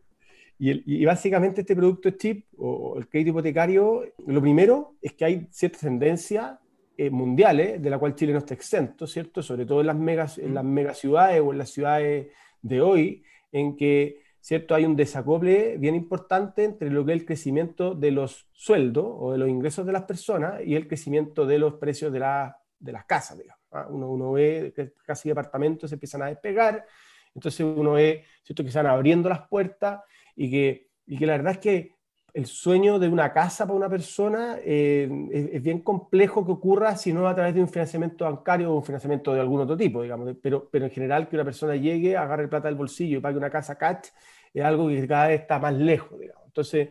y, 0.61 1.03
y, 1.03 1.05
básicamente 1.05 1.63
este 1.63 1.75
producto 1.75 2.11
chip 2.11 2.47
o, 2.59 2.99
el 2.99 3.09
crédito 3.09 3.31
hipotecario, 3.31 4.05
lo 4.27 4.41
primero 4.41 4.95
es 5.01 5.15
que 5.15 5.25
hay 5.25 5.49
ciertas 5.51 5.81
tendencias 5.81 6.59
eh, 6.97 7.09
mundiales 7.09 7.81
de 7.81 7.91
la 7.91 7.99
cual 7.99 8.15
Chile 8.15 8.33
no 8.33 8.41
está 8.41 8.55
exento, 8.55 9.07
¿cierto? 9.07 9.43
Sobre 9.43 9.65
todo 9.65 9.81
en 9.81 9.87
las, 9.87 9.97
megas, 9.97 10.39
en 10.39 10.55
las 10.55 10.65
megaciudades 10.65 11.41
o 11.41 11.53
en 11.53 11.59
las 11.59 11.71
ciudades 11.71 12.29
de 12.61 12.81
hoy, 12.83 13.25
en 13.53 13.77
que 13.77 14.21
¿cierto? 14.41 14.75
Hay 14.75 14.85
un 14.85 14.97
desacople 14.97 15.77
bien 15.79 15.95
importante 15.95 16.65
entre 16.65 16.91
lo 16.91 17.05
que 17.05 17.13
es 17.13 17.21
el 17.21 17.27
crecimiento 17.27 17.95
de 17.95 18.11
los 18.11 18.49
sueldos 18.53 19.07
o 19.07 19.33
de 19.33 19.39
los 19.39 19.49
ingresos 19.49 19.87
de 19.87 19.93
las 19.93 20.05
personas 20.05 20.63
y 20.65 20.75
el 20.75 20.89
crecimiento 20.89 21.47
de 21.47 21.59
los 21.59 21.75
precios 21.75 22.13
de, 22.13 22.21
la, 22.21 22.59
de 22.79 22.93
las 22.93 23.05
casas, 23.05 23.39
digamos. 23.39 23.63
¿ah? 23.73 23.87
Uno, 23.89 24.11
uno, 24.11 24.33
ve 24.33 24.73
que 24.75 24.93
casi 25.05 25.29
departamentos 25.29 25.91
se 25.91 25.97
empiezan 25.97 26.23
a 26.23 26.27
despegar, 26.27 26.87
entonces 27.35 27.61
uno 27.61 27.93
ve 27.93 28.25
¿cierto? 28.43 28.63
que 28.63 28.69
están 28.69 28.87
abriendo 28.87 29.29
las 29.29 29.47
puertas 29.47 30.01
y 30.37 30.51
que, 30.51 30.89
y 31.07 31.19
que 31.19 31.27
la 31.27 31.37
verdad 31.37 31.53
es 31.53 31.59
que 31.59 31.95
el 32.33 32.47
sueño 32.47 32.99
de 32.99 33.09
una 33.09 33.33
casa 33.33 33.67
para 33.67 33.77
una 33.77 33.89
persona 33.89 34.59
eh, 34.65 35.09
es, 35.33 35.63
bien 35.63 35.81
complejo 35.81 36.47
que 36.47 36.53
ocurra 36.53 36.97
si 36.97 37.13
no 37.13 37.27
a 37.27 37.35
través 37.35 37.55
de 37.55 37.61
un 37.61 37.69
financiamiento 37.69 38.25
bancario 38.25 38.73
o 38.73 38.77
un 38.77 38.85
financiamiento 38.85 39.35
de 39.35 39.41
algún 39.41 39.61
otro 39.61 39.77
tipo, 39.77 40.03
digamos. 40.03 40.37
Pero, 40.41 40.69
pero 40.71 40.85
en 40.85 40.91
general 40.91 41.29
que 41.29 41.37
una 41.37 41.45
persona 41.45 41.75
llegue, 41.77 42.17
agarre 42.17 42.49
plata 42.49 42.69
del 42.69 42.77
bolsillo 42.77 43.19
y 43.19 43.21
pague 43.21 43.37
una 43.37 43.51
casa 43.51 43.77
catch 43.77 44.09
es 44.53 44.65
algo 44.65 44.89
que 44.89 45.07
cada 45.07 45.29
vez 45.29 45.41
está 45.41 45.59
más 45.59 45.75
lejos, 45.75 46.19
digamos. 46.19 46.45
Entonces, 46.47 46.91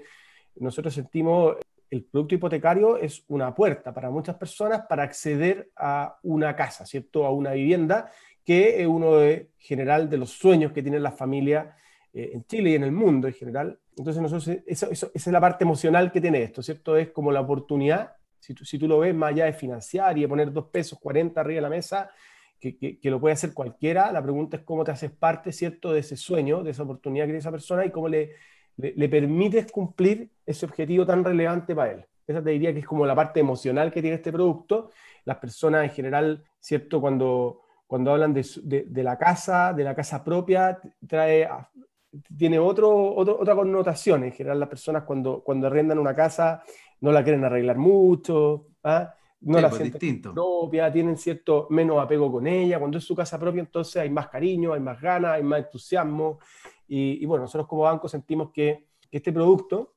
nosotros 0.56 0.94
sentimos 0.94 1.58
el 1.90 2.04
producto 2.04 2.36
hipotecario 2.36 2.98
es 2.98 3.24
una 3.28 3.54
puerta 3.56 3.94
para 3.94 4.12
muchas 4.12 4.36
personas 4.36 4.84
para 4.88 5.04
acceder 5.04 5.72
a 5.76 6.20
una 6.24 6.56
casa, 6.56 6.86
¿cierto? 6.86 7.26
A 7.26 7.32
una 7.32 7.54
vivienda, 7.54 8.12
que 8.46 8.82
es 8.82 8.88
uno 8.88 9.16
de, 9.16 9.50
general 9.58 10.10
de 10.10 10.18
los 10.18 10.32
sueños 10.32 10.72
que 10.72 10.84
tienen 10.84 11.04
las 11.04 11.18
familias 11.18 11.68
eh, 12.14 12.32
en 12.34 12.46
Chile 12.46 12.72
y 12.72 12.76
en 12.76 12.84
el 12.84 12.92
mundo 12.92 13.28
en 13.28 13.34
general. 13.34 13.80
Entonces, 13.98 14.22
nosotros, 14.22 14.58
eso, 14.66 14.90
esa 14.92 15.10
es 15.14 15.28
la 15.28 15.42
parte 15.42 15.64
emocional 15.64 16.12
que 16.12 16.22
tiene 16.22 16.42
esto, 16.42 16.62
¿cierto? 16.62 16.96
Es 16.96 17.10
como 17.12 17.32
la 17.32 17.42
oportunidad, 17.42 18.14
si 18.40 18.54
tú, 18.54 18.66
si 18.66 18.78
tú 18.78 18.88
lo 18.88 19.00
ves 19.00 19.14
más 19.14 19.32
allá 19.32 19.46
de 19.46 19.54
financiar 19.54 20.18
y 20.18 20.22
de 20.22 20.28
poner 20.28 20.52
dos 20.52 20.68
pesos 20.68 21.00
40 21.00 21.40
arriba 21.40 21.58
de 21.58 21.62
la 21.62 21.70
mesa, 21.70 22.10
que, 22.60 22.78
que, 22.78 23.00
que, 23.00 23.10
lo 23.10 23.20
puede 23.20 23.34
hacer 23.34 23.54
cualquiera, 23.54 24.12
la 24.12 24.22
pregunta 24.22 24.58
es 24.58 24.64
cómo 24.64 24.84
te 24.84 24.92
haces 24.92 25.12
parte, 25.12 25.52
¿cierto?, 25.52 25.94
de 25.94 26.00
ese 26.00 26.18
sueño, 26.18 26.62
de 26.64 26.72
esa 26.72 26.84
oportunidad 26.84 27.24
que 27.24 27.30
tiene 27.30 27.40
esa 27.40 27.52
persona 27.52 27.86
y 27.86 27.92
cómo 27.92 28.10
le 28.10 28.32
le, 28.80 29.10
permites 29.10 29.72
cumplir 29.72 30.32
ese 30.46 30.66
objetivo 30.66 31.06
tan 31.06 31.24
relevante 31.24 31.76
para 31.76 31.92
él. 31.92 32.06
Esa 32.26 32.42
te 32.42 32.52
diría 32.52 32.72
que 32.74 32.80
es 32.80 32.86
como 32.86 33.06
la 33.06 33.16
parte 33.16 33.40
emocional 33.40 33.92
que 33.92 34.02
tiene 34.02 34.16
este 34.16 34.32
producto. 34.32 34.92
Las 35.26 35.38
personas 35.38 35.84
en 35.84 35.90
general, 35.90 36.44
¿cierto? 36.60 37.02
Cuando, 37.02 37.62
cuando 37.88 38.12
hablan 38.12 38.34
de, 38.34 38.46
de, 38.64 39.04
la 39.04 39.18
casa, 39.18 39.74
de 39.74 39.84
la 39.84 39.96
casa 39.96 40.24
propia, 40.24 40.80
trae, 41.08 41.50
tiene 42.38 42.60
otro, 42.60 43.16
otra 43.16 43.56
connotación. 43.56 44.24
En 44.24 44.32
general, 44.32 44.60
las 44.60 44.70
personas 44.70 45.04
cuando, 45.04 45.42
cuando 45.44 45.68
arrendan 45.68 46.00
una 46.00 46.16
casa 46.16 46.64
no 47.02 47.12
la 47.12 47.24
quieren 47.24 47.44
arreglar 47.46 47.78
mucho, 47.78 48.68
¿ah? 48.84 49.14
no 49.42 49.62
la 49.62 49.70
pues, 49.70 49.82
sienten 49.82 50.34
propia, 50.34 50.92
tienen 50.92 51.18
cierto 51.18 51.68
menos 51.70 52.00
apego 52.00 52.32
con 52.32 52.48
ella. 52.48 52.80
Cuando 52.80 52.98
es 52.98 53.04
su 53.04 53.16
casa 53.16 53.40
propia, 53.40 53.62
entonces 53.62 53.98
hay 53.98 54.10
más 54.10 54.28
cariño, 54.28 54.74
hay 54.74 54.82
más 54.82 55.00
ganas, 55.00 55.34
hay 55.34 55.44
más 55.44 55.60
entusiasmo. 55.60 56.40
Y, 56.88 57.24
bueno, 57.26 57.44
nosotros 57.44 57.68
como 57.68 57.84
banco 57.84 58.10
sentimos 58.10 58.52
que, 58.52 58.88
este 59.12 59.32
producto, 59.32 59.96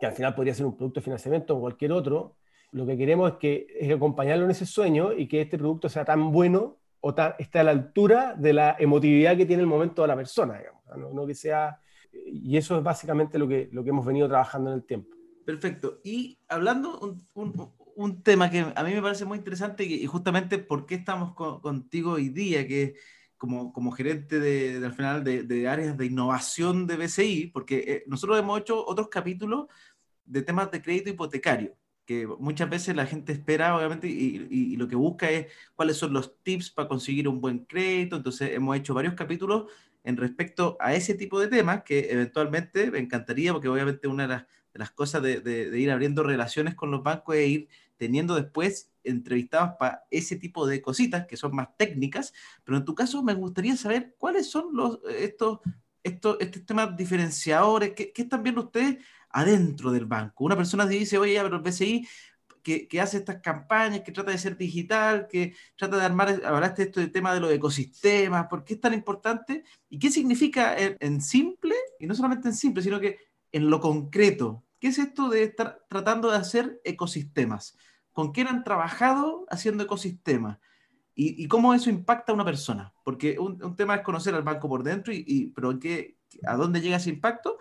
que 0.00 0.06
al 0.06 0.12
final 0.12 0.34
podría 0.34 0.54
ser 0.54 0.66
un 0.66 0.76
producto 0.76 1.00
de 1.00 1.04
financiamiento 1.04 1.56
o 1.56 1.60
cualquier 1.60 1.92
otro, 1.92 2.36
lo 2.70 2.86
que 2.86 2.96
queremos 2.96 3.32
es, 3.32 3.36
que, 3.38 3.66
es 3.78 3.92
acompañarlo 3.92 4.44
en 4.44 4.52
ese 4.52 4.64
sueño 4.64 5.12
y 5.12 5.28
que 5.28 5.42
este 5.42 5.58
producto 5.58 5.88
sea 5.88 6.04
tan 6.04 6.32
bueno 6.32 6.78
o 7.02 7.14
esté 7.38 7.58
a 7.58 7.64
la 7.64 7.72
altura 7.72 8.34
de 8.38 8.52
la 8.52 8.76
emotividad 8.78 9.36
que 9.36 9.44
tiene 9.44 9.62
el 9.62 9.68
momento 9.68 10.02
de 10.02 10.08
la 10.08 10.16
persona, 10.16 10.58
digamos, 10.58 11.14
no, 11.14 11.26
que 11.26 11.34
sea... 11.34 11.78
Y 12.12 12.56
eso 12.56 12.76
es 12.76 12.82
básicamente 12.82 13.38
lo 13.38 13.48
que, 13.48 13.68
lo 13.72 13.82
que 13.82 13.90
hemos 13.90 14.04
venido 14.04 14.28
trabajando 14.28 14.70
en 14.70 14.76
el 14.76 14.84
tiempo. 14.84 15.16
Perfecto. 15.44 16.00
Y 16.04 16.38
hablando 16.46 16.98
un, 17.00 17.72
un, 17.96 18.22
tema 18.22 18.50
que 18.50 18.60
a 18.74 18.84
mí 18.84 18.92
me 18.92 19.02
parece 19.02 19.24
muy 19.24 19.38
interesante 19.38 19.84
y 19.84 20.06
justamente 20.06 20.58
por 20.58 20.86
qué 20.86 20.96
estamos 20.96 21.34
contigo 21.34 22.12
hoy 22.12 22.28
día, 22.28 22.66
que 22.68 22.94
como, 23.42 23.72
como 23.72 23.90
gerente 23.90 24.38
de, 24.38 24.84
al 24.84 24.92
final 24.92 25.24
de, 25.24 25.68
áreas 25.68 25.96
de 25.96 26.06
innovación 26.06 26.86
de 26.86 26.96
BCI, 26.96 27.48
porque 27.48 27.84
eh, 27.88 28.04
nosotros 28.06 28.38
hemos 28.38 28.60
hecho 28.60 28.86
otros 28.86 29.08
capítulos 29.08 29.66
de 30.24 30.42
temas 30.42 30.70
de 30.70 30.80
crédito 30.80 31.10
hipotecario, 31.10 31.74
que 32.12 32.26
muchas 32.38 32.68
veces 32.68 32.94
la 32.94 33.06
gente 33.06 33.32
espera, 33.32 33.76
obviamente, 33.76 34.08
y, 34.08 34.46
y, 34.50 34.76
lo 34.76 34.88
que 34.88 34.96
busca 34.96 35.30
es 35.30 35.46
cuáles 35.74 35.96
son 35.96 36.12
los 36.12 36.42
tips 36.42 36.70
para 36.70 36.88
conseguir 36.88 37.28
un 37.28 37.40
buen 37.40 37.60
crédito. 37.60 38.16
Entonces, 38.16 38.50
hemos 38.52 38.76
hecho 38.76 38.94
varios 38.94 39.14
capítulos 39.14 39.66
en 40.04 40.16
respecto 40.16 40.76
a 40.80 40.94
ese 40.94 41.14
tipo 41.14 41.40
de 41.40 41.48
temas 41.48 41.82
que 41.84 42.10
eventualmente 42.10 42.90
me 42.90 42.98
encantaría, 42.98 43.52
porque 43.52 43.68
obviamente 43.68 44.08
una 44.08 44.24
de 44.24 44.28
las, 44.28 44.42
de 44.72 44.78
las 44.78 44.90
cosas 44.90 45.22
de, 45.22 45.40
de, 45.40 45.78
ir 45.78 45.90
abriendo 45.90 46.22
relaciones 46.22 46.74
con 46.74 46.90
los 46.90 47.02
bancos 47.02 47.36
es 47.36 47.48
ir 47.48 47.68
teniendo 47.96 48.34
después 48.34 48.90
entrevistados 49.04 49.76
para 49.78 50.04
ese 50.10 50.36
tipo 50.36 50.66
de 50.66 50.82
cositas 50.82 51.26
que 51.26 51.36
son 51.36 51.54
más 51.54 51.76
técnicas, 51.76 52.32
pero 52.64 52.78
en 52.78 52.84
tu 52.84 52.94
caso 52.94 53.22
me 53.22 53.34
gustaría 53.34 53.76
saber 53.76 54.14
cuáles 54.18 54.50
son 54.50 54.74
los, 54.74 54.98
estos, 55.18 55.60
estos, 56.02 56.36
estos 56.40 56.66
temas 56.66 56.96
diferenciadores, 56.96 57.92
¿qué, 57.94 58.12
qué 58.12 58.22
están 58.22 58.42
viendo 58.42 58.62
ustedes 58.62 58.98
adentro 59.32 59.90
del 59.90 60.06
banco? 60.06 60.44
Una 60.44 60.56
persona 60.56 60.86
dice, 60.86 61.18
oye, 61.18 61.40
pero 61.42 61.56
el 61.56 61.62
BCI 61.62 62.06
que, 62.62 63.00
hace 63.00 63.18
estas 63.18 63.40
campañas, 63.40 64.00
que 64.02 64.12
trata 64.12 64.30
de 64.30 64.38
ser 64.38 64.56
digital, 64.56 65.26
que 65.28 65.54
trata 65.76 65.96
de 65.96 66.04
armar, 66.04 66.40
hablaste 66.44 66.84
esto 66.84 67.00
del 67.00 67.10
tema 67.10 67.34
de 67.34 67.40
los 67.40 67.52
ecosistemas, 67.52 68.46
¿por 68.46 68.64
qué 68.64 68.74
es 68.74 68.80
tan 68.80 68.94
importante? 68.94 69.64
¿Y 69.88 69.98
qué 69.98 70.10
significa 70.10 70.76
en, 70.78 71.20
simple? 71.20 71.74
Y 71.98 72.06
no 72.06 72.14
solamente 72.14 72.48
en 72.48 72.54
simple, 72.54 72.82
sino 72.82 73.00
que 73.00 73.18
en 73.50 73.68
lo 73.68 73.80
concreto. 73.80 74.64
¿Qué 74.78 74.88
es 74.88 74.98
esto 74.98 75.28
de 75.28 75.44
estar 75.44 75.84
tratando 75.88 76.30
de 76.30 76.36
hacer 76.36 76.80
ecosistemas? 76.84 77.76
¿Con 78.12 78.32
quién 78.32 78.48
han 78.48 78.64
trabajado 78.64 79.44
haciendo 79.50 79.84
ecosistemas? 79.84 80.58
¿Y, 81.14 81.46
cómo 81.46 81.74
eso 81.74 81.90
impacta 81.90 82.32
a 82.32 82.34
una 82.34 82.44
persona? 82.44 82.92
Porque 83.04 83.38
un, 83.38 83.76
tema 83.76 83.96
es 83.96 84.02
conocer 84.02 84.34
al 84.34 84.42
banco 84.42 84.68
por 84.68 84.82
dentro, 84.82 85.12
y 85.12 85.52
pero 85.54 85.78
¿qué, 85.78 86.16
¿a 86.46 86.56
dónde 86.56 86.80
llega 86.80 86.96
ese 86.96 87.10
impacto? 87.10 87.58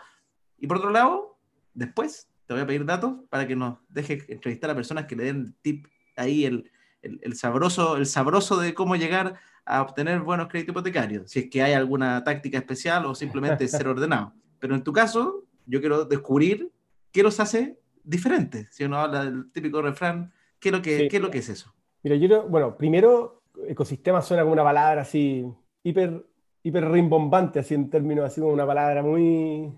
Y 0.58 0.68
por 0.68 0.78
otro 0.78 0.90
lado, 0.90 1.31
después 1.74 2.30
te 2.46 2.54
voy 2.54 2.64
a 2.64 2.68
pedir 2.68 2.86
datos 2.86 3.14
para 3.30 3.48
que 3.48 3.56
nos 3.56 3.78
dejes 3.90 4.28
entrevistar 4.30 4.70
a 4.70 4.76
personas 4.76 5.06
que 5.06 5.16
le 5.16 5.26
den 5.26 5.56
tip 5.62 5.88
ahí 6.18 6.46
el, 6.46 6.70
el, 7.02 7.36
sabroso, 7.36 7.98
el 7.98 8.06
sabroso 8.06 8.58
de 8.58 8.74
cómo 8.74 8.96
llegar 8.96 9.36
a 9.66 9.82
obtener 9.82 10.22
buenos 10.22 10.48
créditos 10.48 10.74
hipotecarios, 10.74 11.32
si 11.32 11.40
es 11.40 11.50
que 11.50 11.62
hay 11.64 11.74
alguna 11.74 12.24
táctica 12.24 12.58
especial 12.58 13.06
o 13.06 13.16
simplemente 13.16 13.68
ser 13.68 13.88
ordenado. 13.88 14.34
Pero 14.60 14.76
en 14.76 14.84
tu 14.84 14.92
caso, 14.92 15.46
yo 15.66 15.80
quiero 15.80 16.06
descubrir 16.06 16.72
qué 17.12 17.24
los 17.24 17.40
hace 17.40 17.80
diferentes. 18.04 18.68
Si 18.72 18.84
uno 18.84 18.98
habla 18.98 19.26
del 19.26 19.52
típico 19.52 19.82
refrán, 19.82 20.32
¿qué 20.60 20.70
es 20.70 20.74
lo 20.74 20.82
que, 20.82 21.08
¿qué 21.08 21.18
es, 21.18 21.22
lo 21.22 21.32
que 21.32 21.40
es 21.40 21.50
eso? 21.50 21.74
Mira, 22.04 22.16
yo, 22.16 22.48
bueno, 22.48 22.76
primero, 22.78 23.44
ecosistema 23.68 24.22
suena 24.22 24.44
como 24.44 24.54
una 24.54 24.64
palabra 24.64 25.02
así 25.02 25.46
hiper, 25.84 26.26
hiper 26.64 26.90
rimbombante, 26.90 27.60
así 27.60 27.74
en 27.74 27.90
términos, 27.90 28.26
así 28.26 28.42
como 28.42 28.54
una 28.54 28.66
palabra 28.66 29.04
muy... 29.04 29.72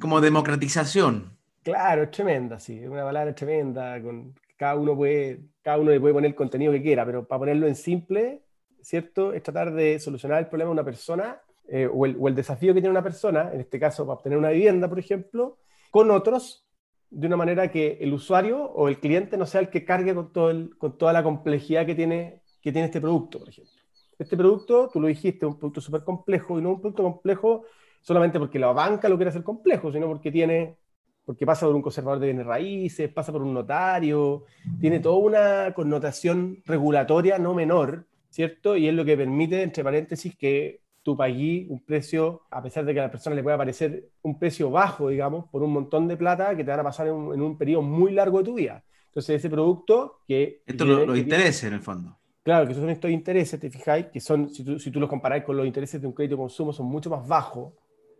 Como 0.00 0.20
democratización. 0.20 1.36
Claro, 1.62 2.02
es 2.02 2.10
tremenda, 2.10 2.58
sí, 2.58 2.78
es 2.78 2.88
una 2.88 3.04
palabra 3.04 3.34
tremenda, 3.34 4.02
con, 4.02 4.34
cada 4.56 4.76
uno 4.76 4.96
puede, 4.96 5.40
cada 5.62 5.78
uno 5.78 5.90
le 5.90 6.00
puede 6.00 6.14
poner 6.14 6.30
el 6.30 6.34
contenido 6.34 6.72
que 6.72 6.82
quiera, 6.82 7.06
pero 7.06 7.26
para 7.26 7.40
ponerlo 7.40 7.66
en 7.66 7.76
simple, 7.76 8.42
¿cierto? 8.80 9.32
Es 9.32 9.42
tratar 9.42 9.72
de 9.72 9.98
solucionar 10.00 10.38
el 10.40 10.48
problema 10.48 10.70
de 10.70 10.72
una 10.72 10.84
persona 10.84 11.40
eh, 11.68 11.88
o, 11.92 12.06
el, 12.06 12.16
o, 12.18 12.28
el, 12.28 12.34
desafío 12.34 12.74
que 12.74 12.80
tiene 12.80 12.90
una 12.90 13.02
persona, 13.02 13.50
en 13.52 13.60
este 13.60 13.78
caso 13.78 14.04
para 14.04 14.16
obtener 14.18 14.38
una 14.38 14.50
vivienda, 14.50 14.88
por 14.88 14.98
ejemplo, 14.98 15.58
con 15.90 16.10
otros, 16.10 16.66
de 17.10 17.26
una 17.26 17.36
manera 17.36 17.70
que 17.70 17.98
el 18.00 18.12
usuario 18.12 18.62
o 18.62 18.88
el 18.88 18.98
cliente 18.98 19.36
no 19.36 19.46
sea 19.46 19.60
el 19.60 19.68
que 19.68 19.84
cargue 19.84 20.14
con, 20.14 20.32
todo 20.32 20.50
el, 20.50 20.76
con 20.78 20.96
toda 20.96 21.12
la 21.12 21.22
complejidad 21.22 21.84
que 21.84 21.94
tiene, 21.94 22.42
que 22.60 22.72
tiene 22.72 22.86
este 22.86 23.00
producto, 23.00 23.38
por 23.38 23.48
ejemplo. 23.48 23.72
Este 24.18 24.36
producto, 24.36 24.88
tú 24.92 25.00
lo 25.00 25.08
dijiste, 25.08 25.44
es 25.44 25.52
un 25.52 25.58
producto 25.58 25.80
súper 25.80 26.04
complejo 26.04 26.58
y 26.58 26.62
no 26.62 26.70
un 26.70 26.80
producto 26.80 27.02
complejo 27.02 27.64
solamente 28.02 28.38
porque 28.38 28.58
la 28.58 28.72
banca 28.72 29.08
lo 29.08 29.16
quiere 29.16 29.30
hacer 29.30 29.42
complejo, 29.42 29.90
sino 29.90 30.06
porque 30.06 30.30
tiene 30.30 30.76
porque 31.24 31.46
pasa 31.46 31.66
por 31.66 31.74
un 31.74 31.82
conservador 31.82 32.18
de 32.18 32.26
bienes 32.26 32.46
raíces, 32.46 33.08
pasa 33.10 33.32
por 33.32 33.42
un 33.42 33.54
notario, 33.54 34.44
tiene 34.80 35.00
toda 35.00 35.16
una 35.16 35.72
connotación 35.72 36.60
regulatoria 36.64 37.38
no 37.38 37.54
menor, 37.54 38.06
¿cierto? 38.28 38.76
Y 38.76 38.88
es 38.88 38.94
lo 38.94 39.04
que 39.04 39.16
permite, 39.16 39.62
entre 39.62 39.84
paréntesis, 39.84 40.36
que 40.36 40.80
tú 41.02 41.16
pagues 41.16 41.68
un 41.68 41.84
precio, 41.84 42.42
a 42.50 42.62
pesar 42.62 42.84
de 42.84 42.94
que 42.94 43.00
a 43.00 43.04
la 43.04 43.10
persona 43.10 43.36
le 43.36 43.42
pueda 43.42 43.56
parecer 43.56 44.10
un 44.22 44.38
precio 44.38 44.70
bajo, 44.70 45.08
digamos, 45.08 45.48
por 45.50 45.62
un 45.62 45.72
montón 45.72 46.08
de 46.08 46.16
plata 46.16 46.56
que 46.56 46.64
te 46.64 46.70
van 46.70 46.80
a 46.80 46.84
pasar 46.84 47.06
en 47.06 47.14
un, 47.14 47.58
periodo 47.58 47.82
muy 47.82 48.12
largo 48.12 48.38
de 48.38 48.44
tu 48.44 48.54
vida. 48.54 48.84
Entonces, 49.06 49.36
ese 49.36 49.50
producto 49.50 50.20
que... 50.26 50.62
Esto 50.66 50.84
lo, 50.84 51.04
los 51.04 51.18
intereses, 51.18 51.64
en 51.64 51.74
el 51.74 51.80
fondo. 51.80 52.18
Claro, 52.42 52.66
que 52.66 52.74
son 52.74 52.90
estos 52.90 53.10
intereses, 53.10 53.60
te 53.60 53.70
fijáis, 53.70 54.06
que 54.06 54.20
son, 54.20 54.48
si 54.48 54.64
tú, 54.64 54.78
si 54.78 54.90
tú 54.90 54.98
los 54.98 55.08
comparáis 55.08 55.44
con 55.44 55.56
los 55.56 55.66
intereses 55.66 56.00
de 56.00 56.06
un 56.06 56.12
crédito 56.12 56.34
de 56.34 56.42
consumo, 56.42 56.72
son 56.72 56.86
mucho 56.86 57.10
más 57.10 57.26
bajos, 57.26 57.72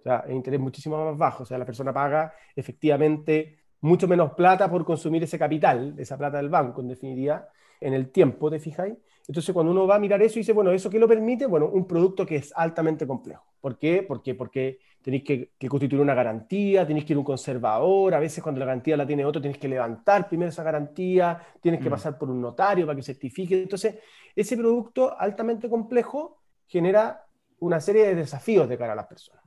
o 0.03 0.05
sea, 0.05 0.25
el 0.27 0.35
interés 0.35 0.59
muchísimo 0.59 1.05
más 1.05 1.17
bajo. 1.17 1.45
O 1.45 1.47
sea, 1.47 1.59
la 1.59 1.65
persona 1.65 1.93
paga 1.93 2.35
efectivamente 2.57 3.61
mucho 3.83 4.09
menos 4.09 4.33
plata 4.33 4.69
por 4.69 4.85
consumir 4.85 5.23
ese 5.23 5.39
capital, 5.39 5.95
esa 5.97 6.19
plata 6.19 6.39
del 6.39 6.49
banco, 6.49 6.81
en 6.81 6.89
definitiva, 6.89 7.49
en 7.81 7.95
el 7.95 8.11
tiempo, 8.11 8.51
¿te 8.51 8.59
fijáis? 8.59 8.95
Entonces, 9.29 9.53
cuando 9.53 9.71
uno 9.71 9.87
va 9.87 9.97
a 9.97 9.99
mirar 10.01 10.21
eso 10.21 10.39
y 10.39 10.43
dice, 10.43 10.53
bueno, 10.53 10.73
¿eso 10.73 10.91
qué 10.91 10.99
lo 10.99 11.07
permite? 11.07 11.47
Bueno, 11.47 11.69
un 11.69 11.87
producto 11.87 12.27
que 12.27 12.37
es 12.37 12.53
altamente 12.57 13.07
complejo. 13.07 13.45
¿Por 13.61 13.79
qué? 13.79 14.03
Porque, 14.03 14.35
porque 14.35 14.81
tenéis 15.01 15.23
que, 15.23 15.53
que, 15.57 15.69
constituir 15.69 16.03
una 16.03 16.15
garantía, 16.15 16.85
tenéis 16.85 17.05
que 17.05 17.13
ir 17.13 17.17
a 17.17 17.21
un 17.21 17.25
conservador, 17.25 18.15
a 18.15 18.19
veces 18.19 18.43
cuando 18.43 18.59
la 18.59 18.67
garantía 18.67 18.97
la 18.97 19.07
tiene 19.07 19.25
otro, 19.25 19.41
tienes 19.41 19.59
que 19.59 19.69
levantar 19.69 20.29
primero 20.29 20.49
esa 20.49 20.65
garantía, 20.65 21.41
tienes 21.61 21.81
que 21.81 21.89
mm. 21.89 21.93
pasar 21.93 22.19
por 22.19 22.29
un 22.29 22.41
notario 22.41 22.87
para 22.87 22.97
que 22.97 23.03
certifique. 23.03 23.63
Entonces, 23.63 23.99
ese 24.35 24.57
producto 24.57 25.17
altamente 25.17 25.69
complejo 25.69 26.39
genera 26.67 27.25
una 27.61 27.81
serie 27.81 28.07
de 28.07 28.17
desafíos 28.17 28.69
de 28.69 28.77
cara 28.77 28.95
a 28.95 28.97
las 28.97 29.07
personas. 29.07 29.42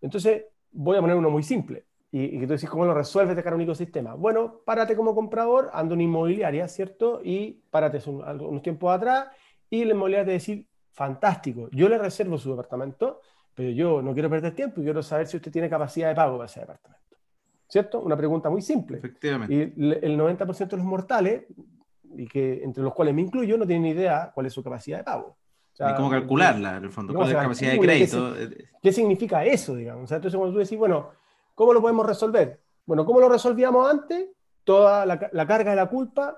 Entonces, 0.00 0.44
voy 0.72 0.96
a 0.96 1.00
poner 1.00 1.16
uno 1.16 1.30
muy 1.30 1.42
simple. 1.42 1.86
Y, 2.10 2.40
que 2.40 2.46
tú 2.46 2.54
decís, 2.54 2.70
¿cómo 2.70 2.86
lo 2.86 2.94
resuelves 2.94 3.36
de 3.36 3.42
cara 3.42 3.54
a 3.54 3.56
un 3.56 3.62
ecosistema? 3.62 4.14
Bueno, 4.14 4.62
párate 4.64 4.96
como 4.96 5.14
comprador, 5.14 5.70
ando 5.74 5.94
en 5.94 6.02
inmobiliaria, 6.02 6.66
¿cierto? 6.66 7.20
Y 7.22 7.62
párate 7.70 8.00
unos 8.08 8.62
tiempos 8.62 8.94
atrás 8.94 9.28
y 9.68 9.84
la 9.84 9.92
inmobiliaria 9.92 10.24
te 10.24 10.32
decir, 10.32 10.66
fantástico, 10.92 11.68
yo 11.70 11.88
le 11.88 11.98
reservo 11.98 12.38
su 12.38 12.50
departamento, 12.50 13.20
pero 13.54 13.70
yo 13.70 14.00
no 14.00 14.14
quiero 14.14 14.30
perder 14.30 14.54
tiempo 14.54 14.80
y 14.80 14.84
quiero 14.84 15.02
saber 15.02 15.26
si 15.26 15.36
usted 15.36 15.52
tiene 15.52 15.68
capacidad 15.68 16.08
de 16.08 16.14
pago 16.14 16.38
para 16.38 16.46
ese 16.46 16.60
departamento. 16.60 17.16
¿Cierto? 17.68 18.00
Una 18.00 18.16
pregunta 18.16 18.48
muy 18.48 18.62
simple. 18.62 18.96
Efectivamente. 18.96 19.54
Y 19.54 19.60
el 19.60 20.18
90% 20.18 20.68
de 20.70 20.76
los 20.78 20.86
mortales, 20.86 21.44
y 22.16 22.26
que 22.26 22.64
entre 22.64 22.82
los 22.82 22.94
cuales 22.94 23.14
me 23.14 23.20
incluyo, 23.20 23.58
no 23.58 23.66
tienen 23.66 23.82
ni 23.82 23.90
idea 23.90 24.32
cuál 24.34 24.46
es 24.46 24.54
su 24.54 24.64
capacidad 24.64 24.96
de 24.96 25.04
pago 25.04 25.36
y 25.78 25.94
cómo 25.96 26.10
calcularla, 26.10 26.76
en 26.78 26.84
el 26.84 26.90
fondo, 26.90 27.14
cuál 27.14 27.28
es 27.28 27.34
la 27.34 27.42
capacidad 27.42 27.72
de 27.72 27.78
crédito. 27.78 28.34
¿qué, 28.82 28.92
significa 28.92 29.44
eso, 29.44 29.74
digamos? 29.74 30.10
entonces, 30.10 30.36
cuando 30.36 30.54
tú 30.54 30.60
decís, 30.60 30.78
bueno, 30.78 31.10
¿cómo 31.54 31.72
lo 31.72 31.80
podemos 31.80 32.06
resolver? 32.06 32.60
Bueno, 32.86 33.04
¿cómo 33.04 33.20
lo 33.20 33.28
resolvíamos 33.28 33.88
antes? 33.88 34.28
Toda 34.64 35.06
la, 35.06 35.28
la 35.32 35.46
carga 35.46 35.70
de 35.70 35.76
la 35.76 35.86
culpa 35.86 36.36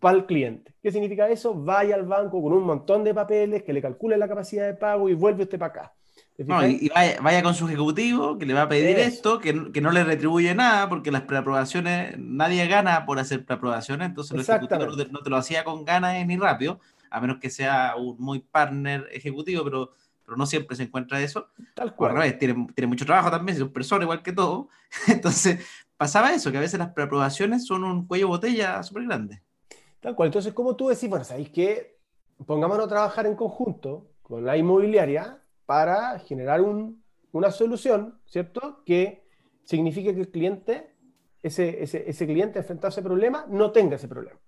para 0.00 0.16
el 0.16 0.26
cliente. 0.26 0.74
¿Qué 0.82 0.90
significa 0.90 1.28
eso? 1.28 1.54
Vaya 1.54 1.94
al 1.94 2.04
banco 2.04 2.42
con 2.42 2.52
un 2.52 2.64
montón 2.64 3.04
de 3.04 3.14
papeles, 3.14 3.62
que 3.62 3.72
le 3.72 3.82
calcule 3.82 4.16
la 4.16 4.28
capacidad 4.28 4.66
de 4.66 4.74
pago 4.74 5.08
y 5.08 5.14
vuelve 5.14 5.44
usted 5.44 5.58
para 5.58 5.70
acá. 5.72 5.92
No, 6.38 6.64
y, 6.64 6.88
vaya, 6.94 7.18
vaya, 7.20 7.42
con 7.42 7.52
su 7.52 7.66
ejecutivo 7.66 8.38
que 8.38 8.46
le 8.46 8.54
va 8.54 8.62
a 8.62 8.68
pedir 8.68 8.96
esto, 9.00 9.40
que, 9.40 9.72
que, 9.72 9.80
no 9.80 9.90
le 9.90 10.04
retribuye 10.04 10.54
nada, 10.54 10.88
porque 10.88 11.10
las 11.10 11.22
preaprobaciones, 11.22 12.16
nadie 12.16 12.64
gana 12.68 13.04
por 13.06 13.18
hacer 13.18 13.44
preaprobaciones, 13.44 14.08
entonces 14.08 14.34
el 14.34 14.40
ejecutivo 14.42 14.86
no 14.86 14.96
te, 14.96 15.08
no 15.10 15.18
te, 15.20 15.30
lo 15.30 15.36
hacía 15.36 15.64
con 15.64 15.84
ganas 15.84 16.24
ni 16.24 16.36
rápido 16.36 16.78
a 17.10 17.20
menos 17.20 17.38
que 17.38 17.50
sea 17.50 17.94
un 17.96 18.16
muy 18.18 18.40
partner 18.40 19.08
ejecutivo, 19.12 19.64
pero, 19.64 19.92
pero 20.24 20.36
no 20.36 20.46
siempre 20.46 20.76
se 20.76 20.84
encuentra 20.84 21.20
eso. 21.20 21.48
Tal 21.74 21.94
cual. 21.94 22.12
al 22.12 22.16
revés, 22.18 22.38
tiene, 22.38 22.66
tiene 22.74 22.86
mucho 22.86 23.06
trabajo 23.06 23.30
también, 23.30 23.56
es 23.56 23.62
una 23.62 23.72
persona 23.72 24.04
igual 24.04 24.22
que 24.22 24.32
todo. 24.32 24.68
Entonces, 25.08 25.64
pasaba 25.96 26.32
eso, 26.32 26.50
que 26.50 26.58
a 26.58 26.62
veces 26.62 26.78
las 26.78 26.92
preaprobaciones 26.92 27.66
son 27.66 27.84
un 27.84 28.06
cuello 28.06 28.28
botella 28.28 28.82
súper 28.82 29.04
grande. 29.04 29.42
Tal 30.00 30.14
cual. 30.14 30.28
Entonces, 30.28 30.52
como 30.52 30.76
tú 30.76 30.88
decís, 30.88 31.08
bueno, 31.08 31.24
sabéis 31.24 31.50
que 31.50 31.98
pongámonos 32.46 32.86
a 32.86 32.88
trabajar 32.88 33.26
en 33.26 33.34
conjunto 33.34 34.10
con 34.22 34.44
la 34.44 34.56
inmobiliaria 34.56 35.42
para 35.66 36.18
generar 36.20 36.60
un, 36.60 37.02
una 37.32 37.50
solución, 37.50 38.20
¿cierto? 38.26 38.82
Que 38.84 39.26
signifique 39.64 40.14
que 40.14 40.20
el 40.20 40.30
cliente, 40.30 40.94
ese, 41.42 41.82
ese, 41.82 42.08
ese 42.08 42.26
cliente 42.26 42.58
enfrentado 42.60 42.88
a 42.88 42.90
ese 42.90 43.02
problema, 43.02 43.46
no 43.48 43.70
tenga 43.72 43.96
ese 43.96 44.08
problema. 44.08 44.38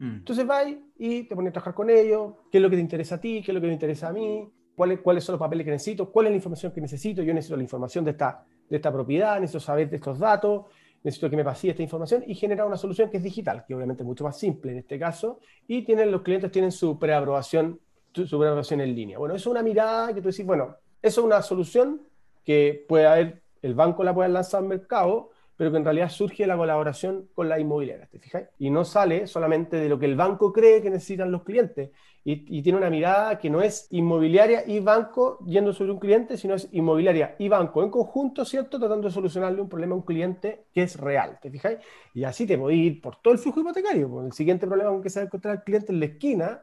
Mm. 0.00 0.16
Entonces 0.16 0.46
vas 0.46 0.66
y 0.98 1.24
te 1.24 1.36
pones 1.36 1.50
a 1.50 1.52
trabajar 1.52 1.74
con 1.74 1.90
ellos, 1.90 2.32
qué 2.50 2.58
es 2.58 2.62
lo 2.62 2.70
que 2.70 2.76
te 2.76 2.82
interesa 2.82 3.16
a 3.16 3.20
ti, 3.20 3.42
qué 3.44 3.52
es 3.52 3.54
lo 3.54 3.60
que 3.60 3.66
me 3.66 3.74
interesa 3.74 4.08
a 4.08 4.12
mí, 4.12 4.50
cuáles, 4.74 5.00
cuáles 5.00 5.22
son 5.22 5.34
los 5.34 5.40
papeles 5.40 5.64
que 5.64 5.70
necesito, 5.70 6.10
cuál 6.10 6.26
es 6.26 6.32
la 6.32 6.36
información 6.36 6.72
que 6.72 6.80
necesito, 6.80 7.22
yo 7.22 7.34
necesito 7.34 7.56
la 7.56 7.62
información 7.62 8.02
de 8.04 8.12
esta, 8.12 8.44
de 8.68 8.76
esta 8.76 8.90
propiedad, 8.90 9.38
necesito 9.38 9.60
saber 9.60 9.90
de 9.90 9.96
estos 9.96 10.18
datos, 10.18 10.64
necesito 11.02 11.28
que 11.28 11.36
me 11.36 11.44
pase 11.44 11.68
esta 11.68 11.82
información 11.82 12.24
y 12.26 12.34
generar 12.34 12.66
una 12.66 12.78
solución 12.78 13.10
que 13.10 13.18
es 13.18 13.22
digital, 13.22 13.64
que 13.68 13.74
obviamente 13.74 14.02
es 14.02 14.06
mucho 14.06 14.24
más 14.24 14.38
simple 14.38 14.72
en 14.72 14.78
este 14.78 14.98
caso, 14.98 15.38
y 15.68 15.82
tienen, 15.82 16.10
los 16.10 16.22
clientes 16.22 16.50
tienen 16.50 16.72
su 16.72 16.98
preaprobación, 16.98 17.78
su 18.14 18.38
preaprobación 18.38 18.80
en 18.80 18.94
línea. 18.94 19.18
Bueno, 19.18 19.34
eso 19.34 19.50
es 19.50 19.52
una 19.52 19.62
mirada 19.62 20.14
que 20.14 20.22
tú 20.22 20.30
decís, 20.30 20.46
bueno, 20.46 20.76
eso 21.02 21.20
es 21.20 21.26
una 21.26 21.42
solución 21.42 22.00
que 22.42 22.86
puede 22.88 23.06
haber, 23.06 23.42
el 23.60 23.74
banco 23.74 24.02
la 24.02 24.14
puede 24.14 24.30
lanzar 24.30 24.62
al 24.62 24.68
mercado, 24.68 25.29
pero 25.60 25.72
que 25.72 25.76
en 25.76 25.84
realidad 25.84 26.08
surge 26.08 26.46
la 26.46 26.56
colaboración 26.56 27.28
con 27.34 27.46
la 27.46 27.60
inmobiliaria, 27.60 28.06
¿te 28.06 28.18
fijas? 28.18 28.44
Y 28.58 28.70
no 28.70 28.82
sale 28.82 29.26
solamente 29.26 29.76
de 29.76 29.90
lo 29.90 29.98
que 29.98 30.06
el 30.06 30.16
banco 30.16 30.54
cree 30.54 30.80
que 30.80 30.88
necesitan 30.88 31.30
los 31.30 31.42
clientes, 31.42 31.90
y, 32.24 32.62
tiene 32.62 32.78
una 32.78 32.88
mirada 32.88 33.38
que 33.38 33.50
no 33.50 33.60
es 33.60 33.86
inmobiliaria 33.90 34.64
y 34.66 34.80
banco 34.80 35.38
yendo 35.44 35.74
sobre 35.74 35.92
un 35.92 35.98
cliente, 35.98 36.38
sino 36.38 36.54
es 36.54 36.66
inmobiliaria 36.72 37.36
y 37.38 37.50
banco 37.50 37.82
en 37.82 37.90
conjunto, 37.90 38.46
¿cierto? 38.46 38.78
Tratando 38.78 39.08
de 39.08 39.12
solucionarle 39.12 39.60
un 39.60 39.68
problema 39.68 39.92
a 39.92 39.96
un 39.96 40.02
cliente 40.02 40.64
que 40.72 40.80
es 40.80 40.98
real, 40.98 41.38
¿te 41.42 41.50
fijáis? 41.50 41.76
Y 42.14 42.24
así 42.24 42.46
te 42.46 42.56
podéis 42.56 42.92
ir 42.92 43.02
por 43.02 43.16
todo 43.16 43.34
el 43.34 43.38
flujo 43.38 43.60
hipotecario. 43.60 44.08
Pues 44.08 44.26
el 44.28 44.32
siguiente 44.32 44.66
problema 44.66 44.88
con 44.88 45.02
que 45.02 45.10
se 45.10 45.20
va 45.20 45.24
a 45.24 45.26
encontrar 45.26 45.56
el 45.56 45.62
cliente 45.62 45.92
en 45.92 46.00
la 46.00 46.06
esquina 46.06 46.62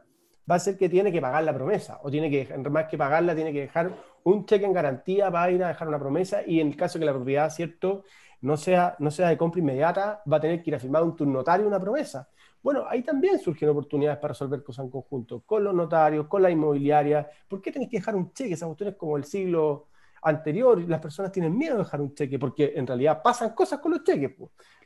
va 0.50 0.56
a 0.56 0.58
ser 0.58 0.76
que 0.76 0.88
tiene 0.88 1.12
que 1.12 1.20
pagar 1.20 1.44
la 1.44 1.54
promesa, 1.54 2.00
o 2.02 2.10
tiene 2.10 2.30
que, 2.30 2.52
más 2.68 2.86
que 2.88 2.98
pagarla, 2.98 3.36
tiene 3.36 3.52
que 3.52 3.60
dejar 3.60 3.92
un 4.24 4.44
cheque 4.44 4.64
en 4.64 4.72
garantía 4.72 5.30
para 5.30 5.52
ir 5.52 5.62
a 5.62 5.68
dejar 5.68 5.86
una 5.86 6.00
promesa, 6.00 6.40
y 6.44 6.58
en 6.60 6.68
el 6.68 6.76
caso 6.76 6.98
que 6.98 7.04
la 7.04 7.12
propiedad, 7.12 7.48
¿cierto?, 7.50 8.02
no 8.40 8.56
sea, 8.56 8.96
no 8.98 9.10
sea 9.10 9.28
de 9.28 9.36
compra 9.36 9.60
inmediata, 9.60 10.22
va 10.30 10.36
a 10.36 10.40
tener 10.40 10.62
que 10.62 10.70
ir 10.70 10.76
a 10.76 10.78
firmar 10.78 11.02
un 11.02 11.32
notario 11.32 11.66
una 11.66 11.80
promesa. 11.80 12.28
Bueno, 12.62 12.84
ahí 12.88 13.02
también 13.02 13.38
surgen 13.38 13.68
oportunidades 13.68 14.18
para 14.18 14.32
resolver 14.32 14.62
cosas 14.62 14.84
en 14.84 14.90
conjunto, 14.90 15.42
con 15.46 15.62
los 15.62 15.74
notarios, 15.74 16.26
con 16.26 16.42
la 16.42 16.50
inmobiliaria. 16.50 17.28
¿Por 17.48 17.60
qué 17.62 17.70
tenéis 17.70 17.90
que 17.90 17.98
dejar 17.98 18.16
un 18.16 18.32
cheque? 18.32 18.54
Esa 18.54 18.66
cuestión 18.66 18.90
es 18.90 18.96
como 18.96 19.16
el 19.16 19.24
siglo 19.24 19.86
anterior, 20.22 20.80
las 20.88 21.00
personas 21.00 21.30
tienen 21.30 21.56
miedo 21.56 21.76
de 21.76 21.84
dejar 21.84 22.00
un 22.00 22.14
cheque, 22.14 22.38
porque 22.38 22.72
en 22.74 22.86
realidad 22.86 23.22
pasan 23.22 23.50
cosas 23.50 23.78
con 23.78 23.92
los 23.92 24.02
cheques. 24.02 24.32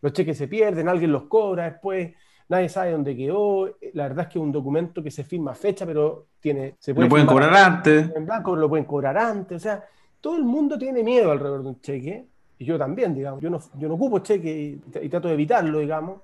Los 0.01 0.13
cheques 0.13 0.37
se 0.37 0.49
pierden, 0.49 0.89
alguien 0.89 1.11
los 1.11 1.25
cobra 1.25 1.65
después, 1.65 2.13
nadie 2.49 2.69
sabe 2.69 2.93
dónde 2.93 3.17
quedó. 3.17 3.79
La 3.95 4.05
verdad 4.05 4.27
es 4.27 4.33
que 4.33 4.39
es 4.39 4.43
un 4.43 4.53
documento 4.53 5.03
que 5.03 5.11
se 5.11 5.25
firma 5.25 5.53
a 5.53 5.55
fecha, 5.55 5.87
pero 5.87 6.27
tiene... 6.41 6.77
Se 6.79 6.95
puede 6.95 7.07
lo 7.07 7.11
pueden 7.11 7.27
cobrar 7.27 7.55
antes. 7.55 8.15
En 8.15 8.27
blanco 8.27 8.55
lo 8.55 8.69
pueden 8.69 8.85
cobrar 8.85 9.17
antes. 9.17 9.57
O 9.57 9.61
sea, 9.61 9.83
todo 10.21 10.37
el 10.37 10.45
mundo 10.45 10.77
tiene 10.77 11.03
miedo 11.03 11.31
alrededor 11.31 11.63
de 11.63 11.69
un 11.71 11.81
cheque 11.81 12.32
y 12.63 12.65
yo 12.65 12.79
también, 12.79 13.13
digamos, 13.13 13.43
yo 13.43 13.51
no, 13.51 13.59
yo 13.77 13.89
no 13.89 13.95
ocupo 13.95 14.21
cheque 14.21 14.81
y, 15.03 15.09
trato 15.09 15.27
de 15.27 15.35
evitarlo, 15.35 15.81
digamos. 15.81 16.21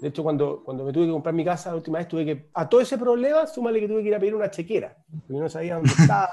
De 0.00 0.08
hecho, 0.08 0.24
cuando, 0.24 0.62
cuando 0.64 0.84
me 0.84 0.92
tuve 0.92 1.06
que 1.06 1.12
comprar 1.12 1.32
mi 1.32 1.44
casa 1.44 1.70
la 1.70 1.76
última 1.76 1.98
vez, 1.98 2.08
tuve 2.08 2.24
que, 2.24 2.48
a 2.54 2.68
todo 2.68 2.80
ese 2.80 2.98
problema, 2.98 3.46
súmale 3.46 3.78
que 3.78 3.86
tuve 3.86 4.02
que 4.02 4.08
ir 4.08 4.14
a 4.16 4.18
pedir 4.18 4.34
una 4.34 4.50
chequera, 4.50 4.96
porque 5.26 5.40
no 5.40 5.48
sabía 5.48 5.76
dónde 5.76 5.90
estaba. 5.96 6.28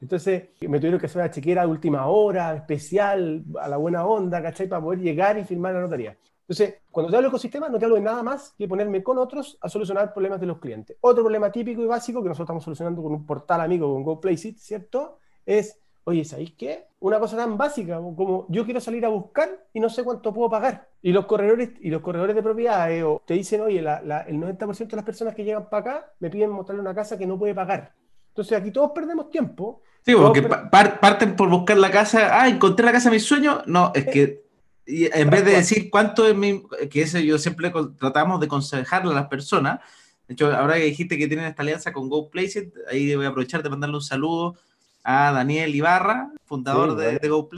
Entonces, 0.00 0.48
me 0.62 0.78
tuvieron 0.78 0.98
que 0.98 1.06
hacer 1.06 1.22
una 1.22 1.30
chequera 1.30 1.62
de 1.62 1.68
última 1.68 2.08
hora, 2.08 2.56
especial, 2.56 3.44
a 3.60 3.68
la 3.68 3.76
buena 3.76 4.04
onda, 4.04 4.42
¿cachai? 4.42 4.68
Para 4.68 4.82
poder 4.82 4.98
llegar 4.98 5.38
y 5.38 5.44
firmar 5.44 5.74
la 5.74 5.82
notaría. 5.82 6.18
Entonces, 6.40 6.80
cuando 6.90 7.08
te 7.08 7.16
hablo 7.16 7.28
de 7.28 7.30
ecosistema, 7.30 7.68
no 7.68 7.78
te 7.78 7.84
hablo 7.84 7.94
de 7.94 8.02
nada 8.02 8.24
más 8.24 8.52
que 8.58 8.66
ponerme 8.66 9.00
con 9.00 9.16
otros 9.16 9.56
a 9.60 9.68
solucionar 9.68 10.12
problemas 10.12 10.40
de 10.40 10.46
los 10.46 10.58
clientes. 10.58 10.96
Otro 11.02 11.22
problema 11.22 11.52
típico 11.52 11.82
y 11.82 11.86
básico 11.86 12.20
que 12.20 12.28
nosotros 12.28 12.46
estamos 12.46 12.64
solucionando 12.64 13.00
con 13.00 13.12
un 13.12 13.24
portal 13.24 13.60
amigo, 13.60 13.92
con 13.92 14.02
GoPlaceit, 14.02 14.58
¿cierto? 14.58 15.18
Es 15.46 15.78
Oye, 16.04 16.24
¿sabéis 16.24 16.54
qué? 16.58 16.86
Una 16.98 17.20
cosa 17.20 17.36
tan 17.36 17.56
básica 17.56 17.96
como 17.96 18.46
yo 18.48 18.64
quiero 18.64 18.80
salir 18.80 19.04
a 19.04 19.08
buscar 19.08 19.66
y 19.72 19.78
no 19.78 19.88
sé 19.88 20.02
cuánto 20.02 20.34
puedo 20.34 20.50
pagar. 20.50 20.88
Y 21.00 21.12
los 21.12 21.26
corredores, 21.26 21.70
y 21.80 21.90
los 21.90 22.02
corredores 22.02 22.34
de 22.34 22.42
propiedades 22.42 23.04
te 23.24 23.34
dicen, 23.34 23.60
oye, 23.60 23.78
el 23.78 23.84
90% 23.86 24.90
de 24.90 24.96
las 24.96 25.04
personas 25.04 25.34
que 25.34 25.44
llegan 25.44 25.68
para 25.70 25.80
acá 25.80 26.12
me 26.18 26.28
piden 26.28 26.50
mostrarle 26.50 26.82
una 26.82 26.94
casa 26.94 27.16
que 27.16 27.26
no 27.26 27.38
puede 27.38 27.54
pagar. 27.54 27.92
Entonces 28.28 28.58
aquí 28.58 28.72
todos 28.72 28.90
perdemos 28.92 29.30
tiempo. 29.30 29.82
Sí, 30.04 30.14
porque 30.14 30.42
parten 30.42 31.36
por 31.36 31.48
buscar 31.48 31.76
la 31.76 31.90
casa. 31.90 32.40
Ah, 32.40 32.48
encontré 32.48 32.84
la 32.84 32.92
casa 32.92 33.08
de 33.08 33.16
mis 33.16 33.24
sueños. 33.24 33.62
No, 33.66 33.92
es 33.94 34.06
que 34.06 34.42
en 34.86 35.30
vez 35.30 35.44
de 35.44 35.52
decir 35.52 35.88
cuánto 35.88 36.26
es 36.26 36.34
mi. 36.34 36.62
que 36.90 37.02
eso 37.02 37.20
yo 37.20 37.38
siempre 37.38 37.72
tratamos 37.98 38.40
de 38.40 38.46
aconsejarle 38.46 39.12
a 39.12 39.14
las 39.14 39.28
personas. 39.28 39.80
De 40.26 40.34
hecho, 40.34 40.52
ahora 40.52 40.74
que 40.74 40.84
dijiste 40.84 41.16
que 41.16 41.28
tienen 41.28 41.46
esta 41.46 41.62
alianza 41.62 41.92
con 41.92 42.08
GoPlace, 42.08 42.72
ahí 42.90 43.14
voy 43.14 43.26
a 43.26 43.28
aprovechar 43.28 43.62
de 43.62 43.70
mandarle 43.70 43.96
un 43.96 44.02
saludo 44.02 44.56
a 45.04 45.32
Daniel 45.32 45.74
Ibarra, 45.74 46.32
fundador 46.44 46.96
de, 46.96 47.18
de 47.18 47.28
Go 47.28 47.48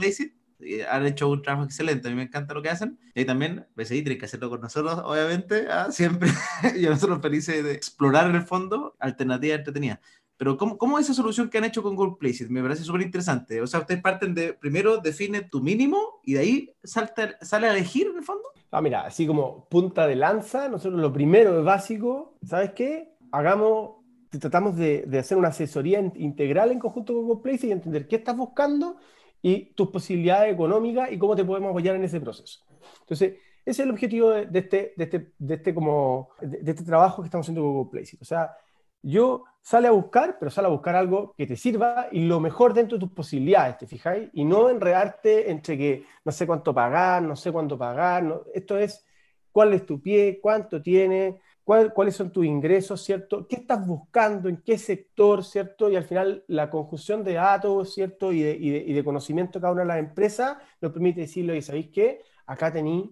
Han 0.91 1.05
hecho 1.05 1.29
un 1.29 1.41
trabajo 1.41 1.65
excelente, 1.65 2.07
a 2.07 2.11
mí 2.11 2.17
me 2.17 2.23
encanta 2.23 2.53
lo 2.53 2.61
que 2.61 2.69
hacen. 2.69 2.99
Y 3.13 3.25
también 3.25 3.67
BCI 3.75 4.03
tiene 4.03 4.17
que 4.17 4.25
hacerlo 4.25 4.49
con 4.49 4.61
nosotros, 4.61 5.01
obviamente, 5.03 5.67
¿ah? 5.69 5.87
siempre. 5.91 6.29
y 6.75 6.85
a 6.85 6.89
nosotros 6.89 7.21
felices 7.21 7.63
de 7.63 7.73
explorar 7.73 8.29
en 8.29 8.35
el 8.35 8.43
fondo 8.43 8.95
alternativas 8.99 9.59
entretenidas. 9.59 9.99
Pero 10.37 10.57
¿cómo, 10.57 10.77
¿cómo 10.77 10.99
es 10.99 11.05
esa 11.05 11.13
solución 11.13 11.49
que 11.49 11.57
han 11.57 11.63
hecho 11.63 11.81
con 11.81 11.95
Google 11.95 12.17
Me 12.49 12.61
parece 12.61 12.83
súper 12.83 13.01
interesante. 13.01 13.61
O 13.61 13.67
sea, 13.67 13.79
ustedes 13.79 14.01
parten 14.01 14.33
de, 14.33 14.53
primero 14.53 14.97
define 14.97 15.43
tu 15.43 15.61
mínimo 15.61 16.19
y 16.23 16.33
de 16.33 16.39
ahí 16.39 16.75
salta, 16.83 17.37
sale 17.41 17.67
a 17.67 17.71
elegir 17.71 18.07
en 18.07 18.17
el 18.17 18.23
fondo. 18.23 18.43
Ah, 18.71 18.81
mira, 18.81 19.05
así 19.05 19.25
como 19.25 19.69
punta 19.69 20.05
de 20.05 20.17
lanza, 20.17 20.67
nosotros 20.67 20.99
lo 20.99 21.13
primero 21.13 21.57
es 21.57 21.63
básico, 21.63 22.35
¿sabes 22.45 22.71
qué? 22.73 23.15
Hagamos 23.31 23.94
tratamos 24.39 24.75
de, 24.75 25.07
hacer 25.19 25.37
una 25.37 25.49
asesoría 25.49 25.99
integral 26.15 26.71
en 26.71 26.79
conjunto 26.79 27.13
con 27.13 27.27
GoPlace 27.27 27.67
y 27.67 27.71
entender 27.71 28.07
qué 28.07 28.17
estás 28.17 28.35
buscando 28.35 28.97
y 29.41 29.73
tus 29.73 29.89
posibilidades 29.89 30.53
económicas 30.53 31.11
y 31.11 31.17
cómo 31.17 31.35
te 31.35 31.45
podemos 31.45 31.69
apoyar 31.69 31.95
en 31.95 32.03
ese 32.03 32.19
proceso. 32.19 32.65
Entonces, 33.01 33.35
ese 33.65 33.81
es 33.81 33.85
el 33.85 33.91
objetivo 33.91 34.29
de, 34.31 34.59
este, 34.59 34.93
de, 34.95 35.03
este, 35.03 35.33
de, 35.37 35.53
este, 35.55 35.73
como, 35.73 36.29
de, 36.41 36.71
este 36.71 36.83
trabajo 36.83 37.21
que 37.21 37.27
estamos 37.27 37.45
haciendo 37.45 37.61
con 37.61 37.73
GoPlace. 37.73 38.17
O 38.21 38.25
sea, 38.25 38.55
yo 39.01 39.43
sale 39.61 39.87
a 39.87 39.91
buscar, 39.91 40.37
pero 40.39 40.49
sale 40.49 40.67
a 40.67 40.71
buscar 40.71 40.95
algo 40.95 41.33
que 41.37 41.45
te 41.45 41.55
sirva 41.55 42.07
y 42.11 42.25
lo 42.25 42.39
mejor 42.39 42.73
dentro 42.73 42.97
de 42.97 43.05
tus 43.05 43.13
posibilidades, 43.13 43.77
¿te 43.77 43.87
fijáis? 43.87 44.29
Y 44.33 44.43
no 44.45 44.69
enredarte 44.69 45.51
entre 45.51 45.77
que 45.77 46.05
no 46.23 46.31
sé 46.31 46.47
cuánto 46.47 46.73
pagar, 46.73 47.21
no 47.21 47.35
sé 47.35 47.51
cuánto 47.51 47.77
pagar. 47.77 48.23
No, 48.23 48.41
esto 48.53 48.77
es 48.77 49.05
cuál 49.51 49.73
es 49.73 49.85
tu 49.85 50.01
pie, 50.01 50.39
cuánto 50.41 50.81
tiene, 50.81 51.39
cuáles 51.65 52.15
son 52.15 52.31
tus 52.31 52.45
ingresos, 52.45 53.01
¿cierto? 53.01 53.47
¿Qué 53.47 53.55
estás 53.55 53.85
buscando? 53.85 54.47
¿En 54.49 54.57
qué 54.57 54.77
sector, 54.77 55.43
¿cierto? 55.43 55.89
Y 55.89 55.95
al 55.95 56.03
final 56.03 56.43
la 56.47 56.69
conjunción 56.69 57.23
de 57.23 57.33
datos, 57.33 57.93
¿cierto? 57.93 58.31
Y 58.31 58.43
de, 58.43 58.51
y 58.53 58.93
de, 58.93 59.03
conocimiento 59.03 59.57
de 59.57 59.63
cada 59.63 59.73
una 59.73 59.81
de 59.81 59.87
las 59.87 59.99
empresas 59.99 60.57
nos 60.79 60.91
permite 60.91 61.21
decirle, 61.21 61.57
y 61.57 61.61
¿sabéis 61.63 61.89
qué? 61.89 62.21
Acá 62.45 62.71
tenéis, 62.71 63.09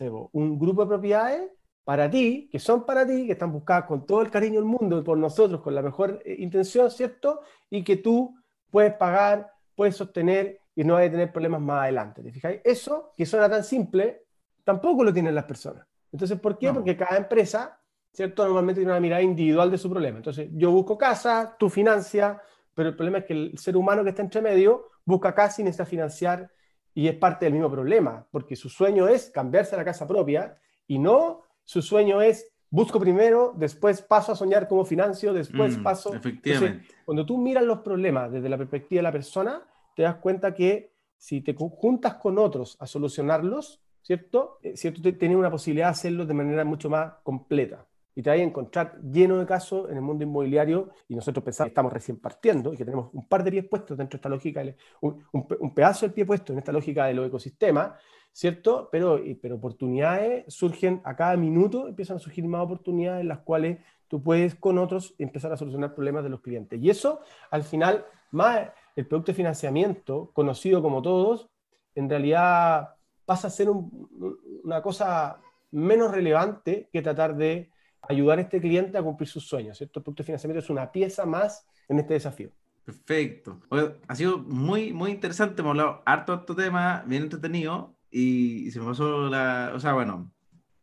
no 0.00 0.30
un 0.32 0.58
grupo 0.58 0.82
de 0.82 0.88
propiedades 0.88 1.50
para 1.84 2.10
ti, 2.10 2.48
que 2.50 2.58
son 2.58 2.84
para 2.84 3.06
ti, 3.06 3.26
que 3.26 3.32
están 3.32 3.52
buscadas 3.52 3.84
con 3.84 4.06
todo 4.06 4.22
el 4.22 4.30
cariño 4.30 4.56
del 4.56 4.64
mundo 4.64 5.04
por 5.04 5.16
nosotros, 5.16 5.60
con 5.60 5.74
la 5.74 5.82
mejor 5.82 6.20
eh, 6.24 6.34
intención, 6.38 6.90
¿cierto? 6.90 7.42
Y 7.70 7.84
que 7.84 7.96
tú 7.96 8.34
puedes 8.70 8.94
pagar, 8.94 9.52
puedes 9.76 9.94
sostener 9.94 10.58
y 10.74 10.82
no 10.82 10.94
vas 10.94 11.06
a 11.06 11.10
tener 11.10 11.30
problemas 11.30 11.60
más 11.60 11.82
adelante. 11.82 12.22
¿Te 12.22 12.32
fijáis? 12.32 12.60
Eso, 12.64 13.12
que 13.16 13.24
suena 13.24 13.48
tan 13.48 13.62
simple, 13.62 14.24
tampoco 14.64 15.04
lo 15.04 15.12
tienen 15.12 15.34
las 15.34 15.44
personas. 15.44 15.86
Entonces, 16.10 16.40
¿por 16.40 16.58
qué? 16.58 16.72
Porque 16.72 16.96
cada 16.96 17.16
empresa 17.18 17.80
¿cierto? 18.14 18.44
Normalmente 18.44 18.80
tiene 18.80 18.92
una 18.92 19.00
mirada 19.00 19.22
individual 19.22 19.70
de 19.70 19.78
su 19.78 19.90
problema. 19.90 20.18
Entonces, 20.18 20.48
yo 20.52 20.70
busco 20.70 20.96
casa, 20.96 21.56
tú 21.58 21.68
financia, 21.68 22.40
pero 22.72 22.90
el 22.90 22.96
problema 22.96 23.18
es 23.18 23.24
que 23.24 23.32
el 23.32 23.58
ser 23.58 23.76
humano 23.76 24.04
que 24.04 24.10
está 24.10 24.22
entre 24.22 24.40
medio 24.40 24.88
busca 25.04 25.34
casa 25.34 25.60
y 25.60 25.64
necesita 25.64 25.84
financiar 25.84 26.50
y 26.94 27.08
es 27.08 27.16
parte 27.16 27.44
del 27.44 27.54
mismo 27.54 27.70
problema, 27.70 28.24
porque 28.30 28.54
su 28.54 28.68
sueño 28.68 29.08
es 29.08 29.30
cambiarse 29.30 29.74
a 29.74 29.78
la 29.78 29.84
casa 29.84 30.06
propia 30.06 30.56
y 30.86 31.00
no 31.00 31.42
su 31.64 31.82
sueño 31.82 32.22
es 32.22 32.52
busco 32.70 33.00
primero, 33.00 33.52
después 33.56 34.00
paso 34.02 34.32
a 34.32 34.36
soñar 34.36 34.68
como 34.68 34.84
financio, 34.84 35.32
después 35.32 35.78
mm, 35.78 35.82
paso... 35.82 36.14
Efectivamente. 36.14 36.86
cuando 37.04 37.26
tú 37.26 37.36
miras 37.36 37.64
los 37.64 37.80
problemas 37.80 38.30
desde 38.30 38.48
la 38.48 38.56
perspectiva 38.56 39.00
de 39.00 39.04
la 39.04 39.12
persona, 39.12 39.62
te 39.96 40.02
das 40.02 40.16
cuenta 40.16 40.54
que 40.54 40.92
si 41.16 41.40
te 41.40 41.54
juntas 41.54 42.14
con 42.14 42.38
otros 42.38 42.76
a 42.80 42.86
solucionarlos, 42.86 43.80
¿cierto? 44.02 44.58
Eh, 44.62 44.76
¿cierto? 44.76 45.02
Tienes 45.02 45.36
una 45.36 45.50
posibilidad 45.50 45.86
de 45.86 45.92
hacerlo 45.92 46.26
de 46.26 46.34
manera 46.34 46.64
mucho 46.64 46.90
más 46.90 47.14
completa 47.22 47.86
y 48.14 48.22
te 48.22 48.30
vas 48.30 48.38
a 48.38 48.42
encontrar 48.42 49.00
lleno 49.02 49.38
de 49.38 49.46
casos 49.46 49.90
en 49.90 49.96
el 49.96 50.02
mundo 50.02 50.24
inmobiliario 50.24 50.90
y 51.08 51.16
nosotros 51.16 51.44
pensamos 51.44 51.68
que 51.68 51.72
estamos 51.72 51.92
recién 51.92 52.18
partiendo 52.18 52.72
y 52.72 52.76
que 52.76 52.84
tenemos 52.84 53.10
un 53.12 53.26
par 53.26 53.42
de 53.42 53.50
pies 53.50 53.66
puestos 53.66 53.98
dentro 53.98 54.16
de 54.16 54.18
esta 54.18 54.28
lógica, 54.28 54.62
un, 55.00 55.74
pedazo 55.74 56.06
del 56.06 56.12
pie 56.12 56.24
puesto 56.24 56.52
en 56.52 56.58
esta 56.58 56.72
lógica 56.72 57.06
de 57.06 57.14
los 57.14 57.26
ecosistemas, 57.26 57.92
¿cierto? 58.32 58.88
Pero, 58.90 59.20
pero 59.40 59.56
oportunidades 59.56 60.44
surgen 60.52 61.00
a 61.04 61.16
cada 61.16 61.36
minuto, 61.36 61.88
empiezan 61.88 62.16
a 62.16 62.20
surgir 62.20 62.46
más 62.46 62.62
oportunidades 62.62 63.22
en 63.22 63.28
las 63.28 63.40
cuales 63.40 63.78
tú 64.08 64.22
puedes 64.22 64.54
con 64.54 64.78
otros 64.78 65.14
empezar 65.18 65.52
a 65.52 65.56
solucionar 65.56 65.94
problemas 65.94 66.22
de 66.22 66.30
los 66.30 66.40
clientes. 66.40 66.80
Y 66.80 66.90
eso, 66.90 67.20
al 67.50 67.64
final, 67.64 68.04
más 68.30 68.68
el 68.94 69.06
producto 69.06 69.32
de 69.32 69.36
financiamiento, 69.36 70.30
conocido 70.32 70.82
como 70.82 71.02
todos, 71.02 71.48
en 71.94 72.08
realidad 72.08 72.90
pasa 73.24 73.48
a 73.48 73.50
ser 73.50 73.68
una 73.70 74.82
cosa 74.82 75.40
menos 75.70 76.12
relevante 76.12 76.88
que 76.92 77.02
tratar 77.02 77.36
de 77.36 77.70
ayudar 78.08 78.38
a 78.38 78.42
este 78.42 78.60
cliente 78.60 78.98
a 78.98 79.02
cumplir 79.02 79.28
sus 79.28 79.46
sueños. 79.46 79.78
¿cierto? 79.78 80.00
El 80.00 80.04
producto 80.04 80.22
de 80.22 80.26
financiamiento 80.26 80.64
es 80.64 80.70
una 80.70 80.90
pieza 80.90 81.26
más 81.26 81.66
en 81.88 81.98
este 81.98 82.14
desafío. 82.14 82.50
Perfecto. 82.84 83.60
ha 84.06 84.14
sido 84.14 84.38
muy, 84.38 84.92
muy 84.92 85.10
interesante. 85.10 85.62
Hemos 85.62 85.70
hablado 85.70 86.02
harto 86.04 86.36
de 86.36 86.40
este 86.40 86.54
tema, 86.64 87.02
bien 87.06 87.22
entretenido. 87.22 87.94
Y, 88.10 88.70
se 88.70 88.80
me 88.80 88.86
pasó 88.86 89.28
la. 89.28 89.72
O 89.74 89.80
sea, 89.80 89.94
bueno, 89.94 90.30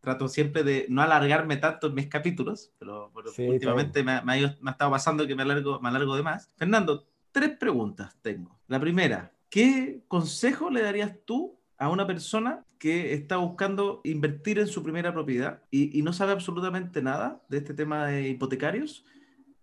trato 0.00 0.28
siempre 0.28 0.64
de 0.64 0.86
no 0.88 1.00
alargarme 1.00 1.56
tanto 1.56 1.86
en 1.86 1.94
mis 1.94 2.08
capítulos, 2.08 2.72
pero, 2.78 3.12
últimamente 3.38 4.02
me, 4.02 4.20
me, 4.22 4.32
ha, 4.32 4.70
estado 4.70 4.90
pasando 4.90 5.26
que 5.26 5.36
me 5.36 5.42
alargo, 5.42 5.80
me 5.80 5.88
alargo 5.88 6.16
de 6.16 6.22
más. 6.22 6.50
Fernando, 6.56 7.06
tres 7.30 7.56
preguntas 7.56 8.18
tengo. 8.20 8.60
La 8.66 8.80
primera, 8.80 9.32
¿qué 9.48 10.02
consejo 10.08 10.70
le 10.70 10.82
darías 10.82 11.12
tú 11.24 11.58
a 11.78 11.88
una 11.88 12.06
persona 12.06 12.64
que 12.82 13.14
está 13.14 13.36
buscando 13.36 14.00
invertir 14.02 14.58
en 14.58 14.66
su 14.66 14.82
primera 14.82 15.12
propiedad 15.12 15.62
y, 15.70 16.02
no 16.02 16.12
sabe 16.12 16.32
absolutamente 16.32 17.00
nada 17.00 17.40
de 17.48 17.58
este 17.58 17.74
tema 17.74 18.06
de 18.08 18.30
hipotecarios, 18.30 19.04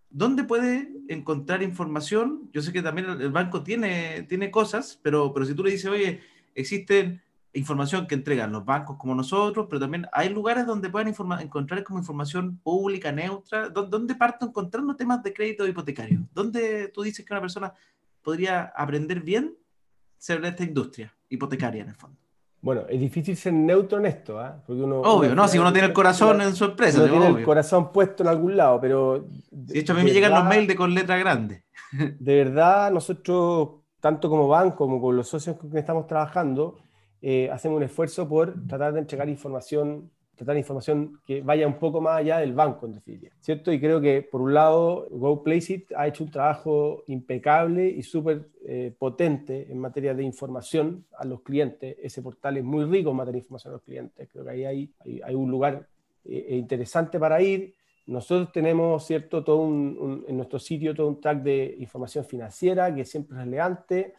¿dónde 0.10 0.46
puede 0.46 0.90
encontrar 1.10 1.62
información? 1.62 2.50
Yo 2.54 2.62
sé 2.62 2.72
que 2.72 2.82
también 2.82 3.10
el 3.10 3.30
banco 3.30 3.62
tiene, 3.62 4.24
tiene 4.30 4.50
cosas, 4.52 5.02
pero, 5.04 5.34
pero 5.34 5.46
si 5.46 5.54
tú 5.54 5.66
le 5.66 5.72
dices, 5.72 5.92
oye, 5.92 6.22
existen 6.56 7.22
información 7.52 8.08
que 8.08 8.16
entregan 8.16 8.54
los 8.54 8.64
bancos 8.64 8.96
como 8.96 9.14
nosotros, 9.14 9.68
pero 9.70 9.82
también 9.82 10.06
hay 10.14 10.30
lugares 10.30 10.66
donde 10.66 10.90
pueden 10.90 11.14
encontrar 11.42 11.84
como 11.84 12.00
información 12.00 12.58
pública, 12.60 13.12
neutra. 13.12 13.68
¿Dónde 13.68 14.16
parto 14.16 14.46
encontrando 14.46 14.96
temas 14.96 15.22
de 15.24 15.34
crédito 15.34 15.68
hipotecario? 15.68 16.26
¿Dónde 16.34 16.88
tú 16.88 17.02
dices 17.02 17.26
que 17.26 17.34
una 17.34 17.42
persona 17.42 17.74
podría 18.22 18.72
aprender 18.74 19.20
bien 19.20 19.58
sobre 20.18 20.48
esta 20.48 20.64
industria 20.64 21.14
hipotecaria 21.28 21.82
en 21.82 21.90
el 21.90 21.96
fondo? 21.96 22.29
Bueno, 22.62 22.82
es 22.90 23.00
difícil 23.00 23.38
ser 23.38 23.54
neutro 23.54 24.00
en 24.00 24.06
esto, 24.06 24.44
¿eh? 24.44 24.52
obvio, 24.68 25.34
no, 25.34 25.48
si 25.48 25.58
uno 25.58 25.72
tiene 25.72 25.88
el 25.88 25.94
corazón 25.94 26.42
en 26.42 26.54
su 26.56 26.66
empresa. 26.66 27.02
Uno 27.04 27.10
tiene 27.10 27.28
el 27.40 27.46
corazón 27.46 27.92
puesto 27.92 28.24
en 28.24 28.30
algún 28.30 28.58
lado, 28.58 28.82
pero... 28.82 29.28
De 29.50 29.80
hecho, 29.80 29.94
a 29.94 29.96
mí 29.96 30.04
me 30.04 30.12
llegan 30.12 30.34
los 30.34 30.44
mails 30.44 30.68
de 30.68 30.76
con 30.76 30.94
letra 30.94 31.18
grande. 31.18 31.64
De 32.20 32.36
verdad, 32.44 32.92
nosotros, 32.92 33.70
tanto 34.00 34.30
como 34.30 34.48
banco 34.48 34.78
como 34.78 35.02
con 35.02 35.16
los 35.16 35.28
socios 35.28 35.58
con 35.58 35.72
que 35.72 35.80
estamos 35.80 36.06
trabajando, 36.06 36.78
eh, 37.22 37.50
hacemos 37.52 37.78
un 37.78 37.84
esfuerzo 37.84 38.28
por 38.28 38.54
tratar 38.68 38.94
de 38.94 39.00
entregar 39.00 39.30
información 39.30 40.12
tratar 40.40 40.56
información 40.56 41.20
que 41.28 41.42
vaya 41.42 41.68
un 41.68 41.78
poco 41.80 42.00
más 42.00 42.20
allá 42.20 42.38
del 42.38 42.54
banco, 42.54 42.86
en 42.86 42.94
definitiva, 42.94 43.34
¿cierto? 43.42 43.74
Y 43.74 43.80
creo 43.82 44.00
que, 44.00 44.22
por 44.22 44.40
un 44.40 44.54
lado, 44.54 45.06
GoPlaceit 45.12 45.92
ha 45.98 46.08
hecho 46.08 46.24
un 46.24 46.32
trabajo 46.32 47.04
impecable 47.08 47.90
y 47.90 48.04
súper 48.04 48.48
eh, 48.66 48.96
potente 48.98 49.68
en 49.70 49.78
materia 49.78 50.14
de 50.14 50.24
información 50.24 51.04
a 51.18 51.26
los 51.26 51.42
clientes. 51.42 51.98
Ese 52.02 52.22
portal 52.22 52.56
es 52.56 52.64
muy 52.64 52.86
rico 52.86 53.10
en 53.10 53.18
materia 53.18 53.34
de 53.34 53.40
información 53.40 53.74
a 53.74 53.76
los 53.76 53.84
clientes. 53.84 54.30
Creo 54.32 54.46
que 54.46 54.52
ahí 54.52 54.64
hay, 54.64 54.94
hay, 55.26 55.36
un 55.36 55.52
lugar 55.52 55.86
eh, 56.24 56.56
interesante 56.56 57.20
para 57.20 57.42
ir. 57.42 57.74
Nosotros 58.06 58.54
tenemos, 58.54 59.06
¿cierto?, 59.06 59.44
todo 59.44 59.58
un, 59.58 60.24
en 60.26 60.38
nuestro 60.38 60.58
sitio 60.58 60.96
todo 60.96 61.10
un 61.10 61.20
track 61.20 61.44
de 61.44 61.76
información 61.80 62.24
financiera 62.24 62.96
que 62.96 63.04
siempre 63.04 63.38
es 63.38 63.44
relevante. 63.44 64.14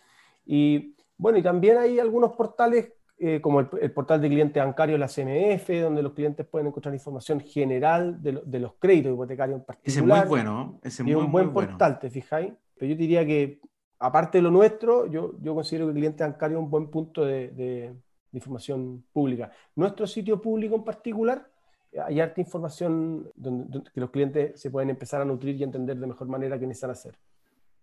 Y 0.45 0.95
bueno, 1.17 1.39
y 1.39 1.43
también 1.43 1.79
hay 1.79 1.99
algunos 1.99 2.33
portales 2.33 2.93
eh, 3.23 3.39
como 3.43 3.61
el, 3.61 3.93
portal 3.93 4.19
de 4.23 4.31
cliente 4.31 4.61
bancario, 4.61 4.97
la 4.97 5.07
CMF, 5.07 5.69
donde 5.83 6.03
los 6.03 6.15
clientes 6.15 6.47
pueden 6.47 6.69
encontrar 6.69 6.95
información 6.95 7.39
general 7.39 8.23
de, 8.23 8.41
de 8.47 8.59
los 8.59 8.73
créditos 8.79 9.13
hipotecarios 9.13 9.59
en 9.59 9.65
particular. 9.67 9.91
Ese 9.91 10.01
es 10.01 10.07
muy 10.07 10.27
bueno, 10.27 10.81
ese 10.83 11.03
es 11.03 11.07
muy, 11.07 11.15
un 11.17 11.31
buen 11.31 11.53
portal, 11.53 11.99
¿te 11.99 12.09
fijáis? 12.09 12.51
Pero 12.79 12.93
yo 12.93 12.97
diría 12.97 13.27
que, 13.27 13.61
aparte 13.99 14.39
de 14.39 14.43
lo 14.43 14.51
nuestro, 14.51 15.07
yo, 15.07 15.35
yo 15.43 15.55
considero 15.55 15.85
que 15.85 15.91
el 15.91 15.97
cliente 15.97 16.25
bancario 16.25 16.57
es 16.57 16.65
un 16.65 16.71
buen 16.71 16.89
punto 16.89 17.23
de, 17.23 17.49
de, 17.49 17.95
información 18.33 19.05
pública. 19.13 19.51
Nuestro 19.77 20.07
sitio 20.07 20.41
público 20.41 20.75
en 20.77 20.85
particular, 20.85 21.47
hay 22.03 22.21
harta 22.21 22.41
información 22.41 23.31
donde, 23.35 23.83
que 23.93 24.01
los 24.01 24.09
clientes 24.09 24.59
se 24.59 24.71
pueden 24.71 24.89
empezar 24.89 25.21
a 25.21 25.27
nutrir 25.27 25.57
y 25.57 25.63
entender 25.63 25.99
de 25.99 26.07
mejor 26.07 26.27
manera 26.27 26.59
qué 26.59 26.67
necesitan 26.67 26.93
hacer. 26.93 27.19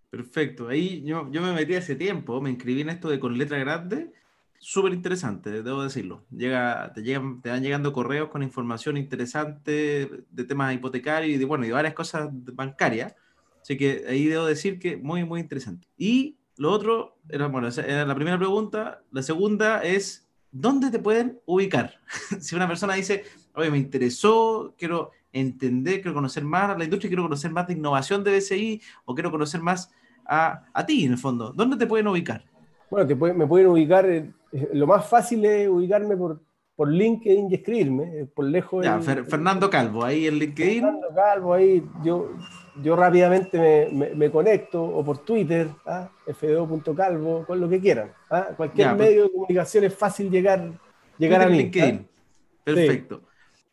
Perfecto. 0.09 0.67
Ahí 0.67 1.03
yo, 1.03 1.29
yo 1.29 1.43
me 1.43 1.53
metí 1.53 1.75
hace 1.75 1.95
tiempo, 1.95 2.41
me 2.41 2.49
inscribí 2.49 2.81
en 2.81 2.89
esto 2.89 3.07
de 3.07 3.19
con 3.19 3.37
letra 3.37 3.59
grande 3.59 4.13
súper 4.59 4.93
interesante, 4.93 5.63
debo 5.63 5.83
decirlo. 5.83 6.25
Llega, 6.31 6.91
te, 6.93 7.03
llegan, 7.03 7.41
te 7.41 7.49
van 7.49 7.61
llegando 7.61 7.93
correos 7.93 8.29
con 8.29 8.43
información 8.43 8.97
interesante 8.97 10.25
de 10.29 10.43
temas 10.43 10.73
hipotecarios 10.73 11.35
y 11.35 11.37
de, 11.37 11.45
bueno, 11.45 11.65
y 11.65 11.71
varias 11.71 11.93
cosas 11.93 12.29
bancarias. 12.31 13.15
Así 13.61 13.77
que 13.77 14.05
ahí 14.07 14.25
debo 14.25 14.45
decir 14.45 14.79
que 14.79 14.97
muy, 14.97 15.23
muy 15.25 15.41
interesante. 15.41 15.87
Y 15.97 16.37
lo 16.57 16.71
otro, 16.71 17.17
era, 17.29 17.47
bueno, 17.47 17.69
la 17.69 18.15
primera 18.15 18.37
pregunta. 18.37 19.03
La 19.11 19.21
segunda 19.21 19.83
es, 19.83 20.27
¿dónde 20.51 20.89
te 20.89 20.99
pueden 20.99 21.39
ubicar? 21.45 21.95
si 22.39 22.55
una 22.55 22.67
persona 22.67 22.95
dice, 22.95 23.25
oye, 23.53 23.69
me 23.69 23.77
interesó, 23.77 24.73
quiero 24.77 25.11
entender, 25.31 26.01
quiero 26.01 26.15
conocer 26.15 26.43
más 26.43 26.77
la 26.77 26.83
industria, 26.83 27.09
quiero 27.09 27.23
conocer 27.23 27.51
más 27.51 27.67
de 27.67 27.73
innovación 27.73 28.23
de 28.23 28.37
BCI 28.37 28.81
o 29.05 29.13
quiero 29.13 29.29
conocer 29.31 29.61
más 29.61 29.91
a, 30.25 30.65
a 30.73 30.85
ti, 30.85 31.05
en 31.05 31.13
el 31.13 31.17
fondo, 31.17 31.53
¿dónde 31.53 31.77
te 31.77 31.87
pueden 31.87 32.07
ubicar? 32.07 32.43
Bueno, 32.89 33.07
te 33.07 33.15
me 33.15 33.47
pueden 33.47 33.67
ubicar, 33.67 34.07
lo 34.73 34.87
más 34.87 35.07
fácil 35.09 35.43
es 35.45 35.67
ubicarme 35.67 36.15
por, 36.15 36.39
por 36.77 36.89
LinkedIn 36.89 37.49
y 37.51 37.55
escribirme, 37.55 38.03
eh, 38.21 38.25
por 38.25 38.45
lejos. 38.45 38.85
Ya, 38.85 39.01
Fernando 39.01 39.69
Calvo, 39.69 40.05
ahí 40.05 40.27
en 40.27 40.35
LinkedIn. 40.35 40.83
Fernando 40.83 41.07
Calvo, 41.13 41.53
ahí 41.53 41.83
yo, 42.03 42.29
yo 42.83 42.95
rápidamente 42.95 43.89
me, 43.91 44.11
me, 44.11 44.29
conecto, 44.29 44.83
o 44.83 45.03
por 45.03 45.17
Twitter, 45.25 45.69
¿ah? 45.85 46.09
fdo.calvo, 46.27 47.45
con 47.45 47.59
lo 47.59 47.67
que 47.67 47.81
quieran. 47.81 48.11
¿ah? 48.29 48.49
Cualquier 48.55 48.95
pues 48.95 48.99
medio 48.99 49.23
de 49.23 49.31
comunicación 49.31 49.83
es 49.85 49.95
fácil 49.95 50.29
llegar, 50.29 50.71
llegar 51.17 51.41
a 51.41 51.47
mí. 51.47 51.57
LinkedIn. 51.57 52.07
¿ah? 52.07 52.61
Perfecto. 52.63 53.21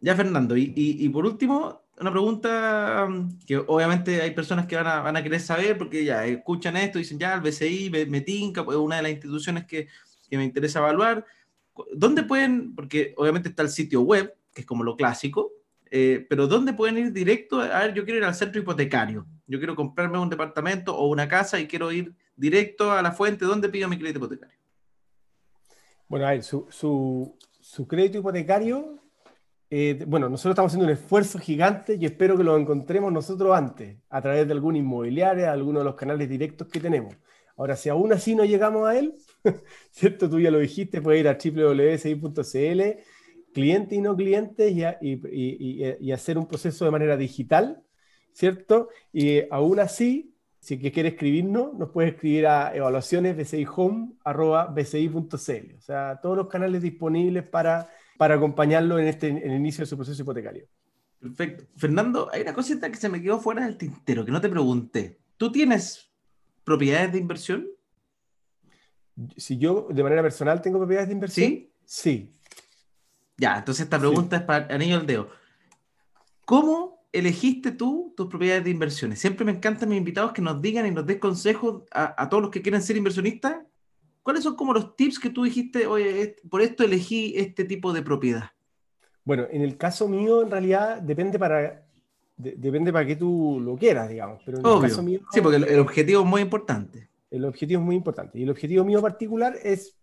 Ya, 0.01 0.17
Fernando, 0.17 0.57
y, 0.57 0.73
y, 0.75 1.05
y 1.05 1.09
por 1.11 1.27
último, 1.27 1.84
una 2.01 2.11
pregunta 2.11 3.07
um, 3.09 3.39
que 3.47 3.57
obviamente 3.57 4.21
hay 4.21 4.33
personas 4.33 4.67
que 4.67 4.77
van 4.77 4.87
a, 4.87 5.01
van 5.01 5.17
a 5.17 5.23
querer 5.23 5.41
saber 5.41 5.79
porque 5.79 6.05
ya 6.05 6.27
escuchan 6.27 6.77
esto 6.77 6.99
dicen, 6.99 7.19
ya, 7.19 7.35
el 7.35 7.41
BCI 7.41 7.91
me, 8.09 8.21
tinca, 8.21 8.65
pues 8.65 8.77
una 8.77 8.97
de 8.97 9.03
las 9.03 9.13
instituciones 9.13 9.65
que, 9.65 9.89
que, 10.29 10.37
me 10.37 10.45
interesa 10.45 10.81
evaluar. 10.81 11.25
¿Dónde 11.93 12.25
pueden, 12.25 12.75
porque 12.75 13.15
obviamente 13.17 13.49
está 13.49 13.63
el 13.63 13.69
sitio 13.69 14.03
web, 14.03 14.35
que 14.53 14.63
es 14.63 14.67
como 14.67 14.85
lo 14.85 14.97
clásico, 14.97 15.53
eh, 15.91 16.27
pero 16.29 16.47
¿dónde 16.47 16.73
pueden 16.73 16.99
ir 16.99 17.13
directo? 17.13 17.61
A 17.61 17.81
ver, 17.81 17.95
yo 17.95 18.05
quiero 18.05 18.19
ir 18.19 18.25
al 18.25 18.35
centro 18.35 18.61
hipotecario, 18.61 19.27
yo 19.47 19.59
quiero 19.59 19.77
comprarme 19.77 20.19
un 20.19 20.31
departamento 20.31 20.97
o 20.97 21.09
una 21.09 21.29
casa 21.29 21.61
y 21.61 21.67
quiero 21.69 21.93
ir 21.93 22.15
directo 22.37 22.91
a 22.91 23.03
la 23.03 23.13
fuente, 23.13 23.45
¿dónde 23.45 23.69
pido 23.69 23.89
mi 23.89 23.99
crédito 23.99 24.19
hipotecario? 24.19 24.59
Bueno, 26.09 26.27
a 26.27 26.31
ver, 26.31 26.43
su, 26.43 26.67
su, 26.71 27.37
su 27.61 27.87
crédito 27.87 28.19
hipotecario 28.19 29.04
eh, 29.77 30.05
bueno, 30.07 30.29
nosotros 30.29 30.53
estamos 30.53 30.71
haciendo 30.71 30.87
un 30.87 30.93
esfuerzo 30.93 31.41
gigante 31.41 31.99
y 32.01 32.07
espero 32.07 32.37
que 32.37 32.45
lo 32.45 32.57
encontremos 32.57 33.13
nosotros 33.13 33.57
antes, 33.57 33.97
a 34.09 34.23
través 34.23 34.47
de 34.47 34.53
alguna 34.53 34.79
inmobiliaria, 34.79 35.51
alguno 35.51 35.81
de 35.81 35.85
los 35.85 35.97
canales 35.97 36.29
directos 36.29 36.69
que 36.69 36.79
tenemos. 36.79 37.17
Ahora, 37.57 37.75
si 37.75 37.89
aún 37.89 38.13
así 38.13 38.37
no 38.37 38.45
llegamos 38.45 38.89
a 38.89 38.97
él, 38.97 39.15
¿cierto? 39.91 40.31
Tú 40.31 40.39
ya 40.39 40.53
lo 40.53 40.61
dijiste, 40.61 41.03
puedes 41.03 41.23
ir 41.23 41.29
a 41.29 41.37
www.si.cl, 41.37 42.83
clientes 43.53 43.99
y 43.99 44.01
no 44.01 44.15
clientes, 44.15 44.73
y, 44.73 46.13
hacer 46.13 46.39
un 46.39 46.47
proceso 46.47 46.85
de 46.85 46.93
manera 46.93 47.17
digital, 47.17 47.83
¿cierto? 48.33 48.91
Y 49.13 49.41
aún 49.51 49.81
así, 49.81 50.37
si 50.61 50.79
quiere 50.79 51.09
escribirnos, 51.09 51.75
nos 51.75 51.91
puede 51.91 52.11
escribir 52.11 52.47
a 52.47 52.73
evaluacionesbcihome.bci.cl. 52.77 55.77
O 55.77 55.81
sea, 55.81 56.21
todos 56.23 56.37
los 56.37 56.47
canales 56.47 56.81
disponibles 56.81 57.43
para 57.43 57.89
para 58.17 58.37
acompañarlo 58.37 58.99
en, 58.99 59.09
este, 59.09 59.29
en 59.29 59.39
el 59.39 59.57
inicio 59.57 59.83
de 59.83 59.87
su 59.87 59.97
proceso 59.97 60.23
hipotecario. 60.23 60.67
Perfecto. 61.21 61.65
Fernando, 61.77 62.29
hay 62.33 62.43
una 62.43 62.53
cosita 62.53 62.91
que 62.91 62.97
se 62.97 63.09
me 63.09 63.23
quedó 63.23 63.41
fuera 63.41 63.65
del 63.65 63.77
tintero, 63.77 64.25
que 64.25 64.31
no 64.31 64.41
te 64.41 64.49
pregunté. 64.49 65.19
¿Tú 65.37 65.51
tienes 65.51 66.11
propiedades 66.65 67.13
de 67.13 67.19
inversión? 67.19 67.69
Si 69.37 69.59
yo 69.59 69.89
de 69.91 70.03
manera 70.03 70.23
personal 70.23 70.61
tengo 70.61 70.79
propiedades 70.79 71.09
de 71.09 71.15
inversión. 71.15 71.49
Sí. 71.49 71.73
Sí. 71.85 72.35
Ya, 73.37 73.59
entonces 73.59 73.85
esta 73.85 73.99
pregunta 73.99 74.37
es 74.37 74.43
para 74.43 74.73
anillo 74.75 74.97
al 74.97 75.07
dedo. 75.07 75.29
¿Cómo 76.45 77.07
elegiste 77.13 77.73
tú 77.73 78.13
tus 78.17 78.27
propiedades 78.29 78.65
de 78.65 78.71
inversiones? 78.71 79.19
Siempre 79.19 79.45
me 79.45 79.53
encantan 79.53 79.89
mis 79.89 79.99
invitados 79.99 80.33
que 80.33 80.43
nos 80.43 80.61
digan 80.61 80.87
y 80.87 80.91
nos 80.91 81.07
den 81.07 81.19
consejos 81.19 81.83
a, 81.91 82.23
a 82.23 82.29
todos 82.29 82.43
los 82.43 82.51
que 82.51 82.63
quieren 82.63 82.83
ser 82.83 82.97
inversionistas 82.97 83.57
¿Cuáles 84.25 84.43
son 84.43 84.57
como 84.57 84.73
los 84.73 84.97
tips 84.97 85.19
que 85.19 85.29
tú 85.29 85.45
dijiste, 85.45 85.87
oye, 85.87 86.37
por 86.49 86.63
esto 86.63 86.83
elegí 86.83 87.35
este 87.37 87.63
tipo 87.63 87.93
de 87.93 88.03
propiedad? 88.03 88.53
Bueno, 89.23 89.47
en 89.51 89.61
el 89.61 89.77
caso 89.77 90.09
mío, 90.09 90.41
en 90.41 90.51
realidad, 90.51 91.03
depende 91.03 91.39
para, 91.39 91.87
depende 92.35 92.91
para 92.91 93.05
qué 93.05 93.17
tú 93.17 93.61
lo 93.63 93.77
quieras, 93.77 94.09
digamos. 94.09 94.41
Pero 94.47 94.61
en 94.61 94.67
el 94.67 94.81
caso 94.81 95.03
mío, 95.03 95.21
sí, 95.31 95.43
porque 95.43 95.59
el, 95.59 95.79
objetivo 95.79 96.23
es 96.23 96.27
muy 96.27 96.41
importante. 96.41 97.11
El 97.31 97.45
objetivo 97.45 97.83
es 97.83 97.85
muy 97.85 97.97
importante. 97.97 98.39
Y 98.39 98.45
el 98.45 98.51
objetivo 98.51 98.83
mío 98.83 99.03
particular 99.03 99.57
es, 99.63 99.95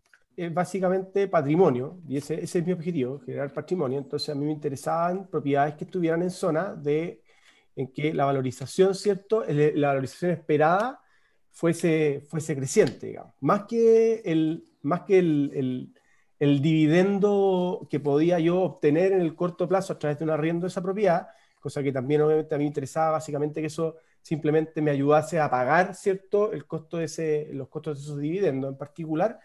básicamente 0.51 1.27
patrimonio. 1.27 1.97
Y 2.07 2.17
ese, 2.17 2.43
ese, 2.43 2.59
es 2.59 2.65
mi 2.65 2.73
objetivo, 2.73 3.19
generar 3.25 3.51
patrimonio. 3.51 3.97
Entonces, 3.97 4.29
a 4.29 4.35
mí 4.35 4.45
me 4.45 4.51
interesaban 4.51 5.27
propiedades 5.31 5.73
que 5.73 5.85
estuvieran 5.85 6.21
en 6.21 6.29
zona 6.29 6.75
de 6.75 7.23
en 7.75 7.91
que 7.91 8.13
la 8.13 8.25
valorización, 8.25 8.93
¿cierto? 8.93 9.43
La 9.47 9.87
valorización 9.87 10.29
esperada 10.29 11.01
fuese, 11.51 12.23
fuese 12.27 12.55
creciente, 12.55 13.07
digamos. 13.07 13.33
Más 13.41 13.63
que 13.63 14.21
el, 14.25 14.65
más 14.81 15.01
que 15.01 15.19
el, 15.19 15.93
el, 16.39 16.61
dividendo 16.61 17.87
que 17.89 17.99
podía 17.99 18.39
yo 18.39 18.61
obtener 18.61 19.11
en 19.11 19.21
el 19.21 19.35
corto 19.35 19.67
plazo 19.67 19.93
a 19.93 19.99
través 19.99 20.17
de 20.17 20.25
un 20.25 20.31
arriendo 20.31 20.65
de 20.65 20.69
esa 20.69 20.81
propiedad, 20.81 21.27
cosa 21.59 21.83
que 21.83 21.91
también 21.91 22.21
obviamente 22.21 22.55
a 22.55 22.57
mí 22.57 22.63
me 22.63 22.69
interesaba 22.69 23.11
básicamente 23.11 23.61
que 23.61 23.67
eso 23.67 23.97
simplemente 24.21 24.81
me 24.81 24.91
ayudase 24.91 25.39
a 25.39 25.49
pagar, 25.49 25.95
¿cierto?, 25.95 26.51
el 26.51 26.65
costo 26.65 26.97
de 26.97 27.05
ese, 27.05 27.49
los 27.53 27.67
costos 27.69 27.97
de 27.97 28.03
esos 28.03 28.19
dividendos 28.19 28.71
en 28.71 28.77
particular. 28.77 29.39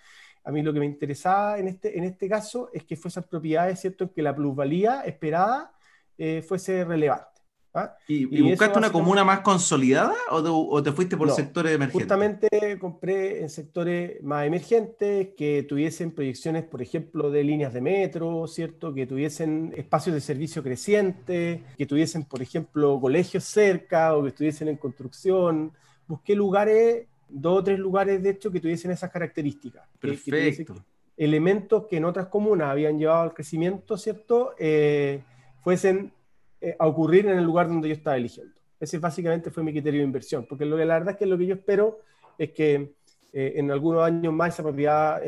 A 0.45 0.53
mí 0.53 0.63
lo 0.63 0.73
que 0.73 0.81
me 0.81 0.87
interesaba 0.87 1.59
en 1.59 1.69
este, 1.69 1.99
en 1.99 2.05
este 2.05 2.29
caso 2.29 2.71
es 2.73 2.85
que 2.85 2.97
fuesen 2.97 3.25
propiedades, 3.25 3.81
¿cierto?, 3.81 4.13
que 4.13 4.23
la 4.23 4.35
plusvalía 4.35 5.03
esperada 5.03 5.73
eh, 6.19 6.43
fuese 6.43 6.85
relevante. 6.85 7.36
¿Ah? 7.79 7.95
¿Y, 8.09 8.25
buscaste 8.41 8.79
una 8.79 8.91
comuna 8.91 9.23
más 9.23 9.41
consolidada 9.41 10.15
o 10.31 10.83
te, 10.83 10.93
fuiste 10.93 11.15
por 11.15 11.31
sectores 11.31 11.75
emergentes? 11.75 12.03
Justamente 12.03 12.79
compré 12.79 13.43
en 13.43 13.51
sectores 13.51 14.23
más 14.23 14.47
emergentes 14.47 15.29
que 15.37 15.63
tuviesen 15.65 16.13
proyecciones, 16.13 16.65
por 16.65 16.81
ejemplo, 16.81 17.31
de 17.31 17.45
líneas 17.45 17.75
de 17.75 17.83
metro, 17.83 18.47
¿cierto? 18.47 18.95
Que 18.95 19.07
tuviesen 19.07 19.75
espacios 19.77 20.15
de 20.15 20.23
servicio 20.23 20.63
crecientes, 20.63 21.61
que 21.77 21.87
tuviesen, 21.87 22.25
por 22.25 22.41
ejemplo, 22.41 22.99
colegios 22.99 23.45
cerca 23.45 24.17
o 24.17 24.23
que 24.23 24.31
estuviesen 24.31 24.69
en 24.69 24.77
construcción. 24.77 25.71
Busqué 26.09 26.35
lugares, 26.35 27.07
dos 27.29 27.59
o 27.59 27.65
tres 27.65 27.79
lugares, 27.79 28.23
de 28.23 28.31
hecho, 28.31 28.51
que 28.51 28.61
tuviesen 28.61 28.91
esas 28.91 29.11
características. 29.11 29.83
Perfecto. 30.01 30.83
elementos 31.15 31.85
que 31.91 31.99
en 31.99 32.07
otras 32.07 32.29
comunas 32.29 32.71
habían 32.71 32.99
llevado 32.99 33.25
al 33.25 33.35
crecimiento, 33.35 33.99
¿cierto? 33.99 34.55
Eh, 34.59 35.21
fuesen 35.63 36.13
eh, 36.61 36.77
a 36.79 36.87
ocurrir 36.87 37.27
en 37.27 37.39
el 37.39 37.45
lugar 37.45 37.69
donde 37.69 37.89
yo 37.89 37.95
estaba 37.95 38.17
eligiendo. 38.17 38.55
Ese 38.79 38.99
básicamente 38.99 39.51
fue 39.51 39.63
mi 39.63 39.73
criterio 39.73 40.01
de 40.01 40.07
inversión, 40.07 40.47
porque 40.49 40.65
lo 40.65 40.77
que, 40.77 40.85
la 40.85 40.95
verdad 40.95 41.13
es 41.13 41.17
que 41.19 41.27
lo 41.27 41.39
que 41.39 41.47
yo 41.47 41.55
espero 41.55 42.01
es 42.39 42.51
que 42.53 42.95
eh, 43.33 43.55
en 43.57 43.71
algunos 43.71 44.05
años 44.05 44.33
más 44.33 44.55
esa 44.55 44.63
propiedad 44.63 45.21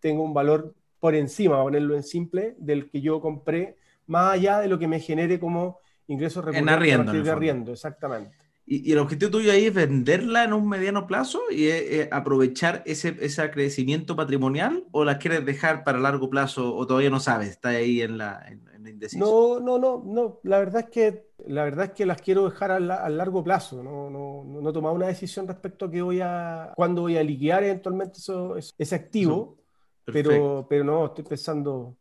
tenga 0.00 0.22
un 0.22 0.34
valor 0.34 0.74
por 1.00 1.14
encima, 1.14 1.60
a 1.60 1.62
ponerlo 1.62 1.94
en 1.94 2.02
simple, 2.02 2.54
del 2.58 2.90
que 2.90 3.00
yo 3.00 3.20
compré, 3.20 3.76
más 4.06 4.34
allá 4.34 4.60
de 4.60 4.68
lo 4.68 4.78
que 4.78 4.88
me 4.88 5.00
genere 5.00 5.38
como 5.38 5.78
ingresos 6.06 6.44
recurrentes 6.44 6.72
en 6.72 6.78
arriendo, 6.78 7.12
de 7.12 7.30
arriendo, 7.30 7.72
exactamente. 7.72 8.36
Y, 8.64 8.90
el 8.92 8.98
objetivo 8.98 9.30
tuyo 9.30 9.52
ahí 9.52 9.66
es 9.66 9.74
venderla 9.74 10.44
en 10.44 10.52
un 10.52 10.68
mediano 10.68 11.06
plazo 11.06 11.40
y 11.50 11.68
aprovechar 12.10 12.82
ese, 12.86 13.16
ese 13.20 13.50
crecimiento 13.50 14.16
patrimonial 14.16 14.84
o 14.90 15.04
la 15.04 15.18
quieres 15.18 15.44
dejar 15.44 15.84
para 15.84 16.00
largo 16.00 16.30
plazo 16.30 16.74
o 16.74 16.86
todavía 16.86 17.10
no 17.10 17.20
sabes, 17.20 17.50
está 17.50 17.68
ahí 17.70 18.02
en 18.02 18.18
la, 18.18 18.44
en, 18.48 18.66
indecisión. 18.90 19.28
No, 19.28 19.60
no, 19.60 19.78
no, 19.78 20.02
no. 20.04 20.40
La 20.42 20.58
verdad 20.58 20.84
es 20.84 20.90
que, 20.90 21.30
la 21.46 21.64
verdad 21.64 21.86
es 21.86 21.92
que 21.92 22.06
las 22.06 22.20
quiero 22.20 22.48
dejar 22.48 22.70
a, 22.70 22.80
largo 22.80 23.42
plazo. 23.42 23.82
No, 23.82 24.10
no, 24.10 24.44
no, 24.44 24.70
he 24.70 24.72
tomado 24.72 24.94
una 24.94 25.06
decisión 25.06 25.46
respecto 25.46 25.86
a 25.86 25.90
que 25.90 26.02
voy 26.02 26.20
a, 26.20 26.72
cuándo 26.76 27.02
voy 27.02 27.16
a 27.16 27.22
liquidar 27.22 27.64
eventualmente 27.64 28.18
eso, 28.18 28.56
ese 28.56 28.94
activo, 28.94 29.58
pero, 30.04 30.66
pero 30.68 30.84
no, 30.84 31.06
estoy 31.06 31.24
pensando 31.24 31.96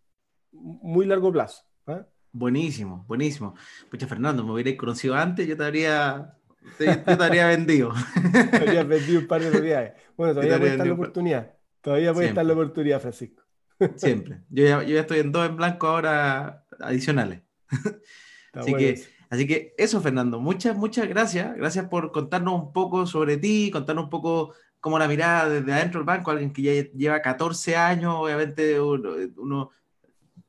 muy 0.51 1.05
largo 1.05 1.31
plazo. 1.31 1.63
¿eh? 1.87 2.03
Buenísimo, 2.31 3.05
buenísimo. 3.07 3.55
Pucha, 3.89 4.07
Fernando, 4.07 4.43
me 4.43 4.53
hubierais 4.53 4.77
conocido 4.77 5.15
antes, 5.15 5.47
yo 5.47 5.55
te 5.55 5.63
habría 5.63 6.35
yo 6.79 7.03
te 7.03 7.23
habría 7.23 7.47
vendido. 7.55 7.93
Te 8.51 8.57
habría 8.57 8.83
vendido 8.83 9.19
un 9.19 9.27
par 9.27 9.41
de 9.41 9.51
propiedades. 9.51 9.93
Bueno, 10.17 10.33
todavía 10.33 10.57
puede 10.57 10.71
estar 10.71 10.87
la 10.87 10.93
oportunidad. 10.93 11.53
Todavía 11.81 12.13
puede 12.13 12.27
estar 12.29 12.45
la 12.45 12.53
oportunidad, 12.53 13.01
Francisco. 13.01 13.43
Siempre. 13.95 14.41
Yo 14.49 14.63
ya, 14.63 14.83
yo 14.83 14.95
ya, 14.95 15.01
estoy 15.01 15.19
en 15.19 15.31
dos 15.31 15.47
en 15.47 15.57
blanco 15.57 15.87
ahora 15.87 16.64
adicionales. 16.79 17.41
Así 18.53 18.73
que, 18.73 19.03
así 19.29 19.47
que 19.47 19.73
eso, 19.77 19.99
Fernando. 19.99 20.39
Muchas, 20.39 20.77
muchas 20.77 21.09
gracias. 21.09 21.57
Gracias 21.57 21.89
por 21.89 22.13
contarnos 22.13 22.53
un 22.53 22.71
poco 22.71 23.05
sobre 23.05 23.35
ti, 23.35 23.69
contarnos 23.69 24.05
un 24.05 24.09
poco 24.09 24.53
cómo 24.79 24.97
la 24.97 25.09
mirada 25.09 25.49
desde 25.49 25.73
adentro 25.73 25.99
del 25.99 26.05
banco, 26.05 26.31
alguien 26.31 26.53
que 26.53 26.61
ya 26.61 26.71
lleva 26.91 27.21
14 27.21 27.75
años, 27.75 28.15
obviamente 28.17 28.79
uno 28.79 29.71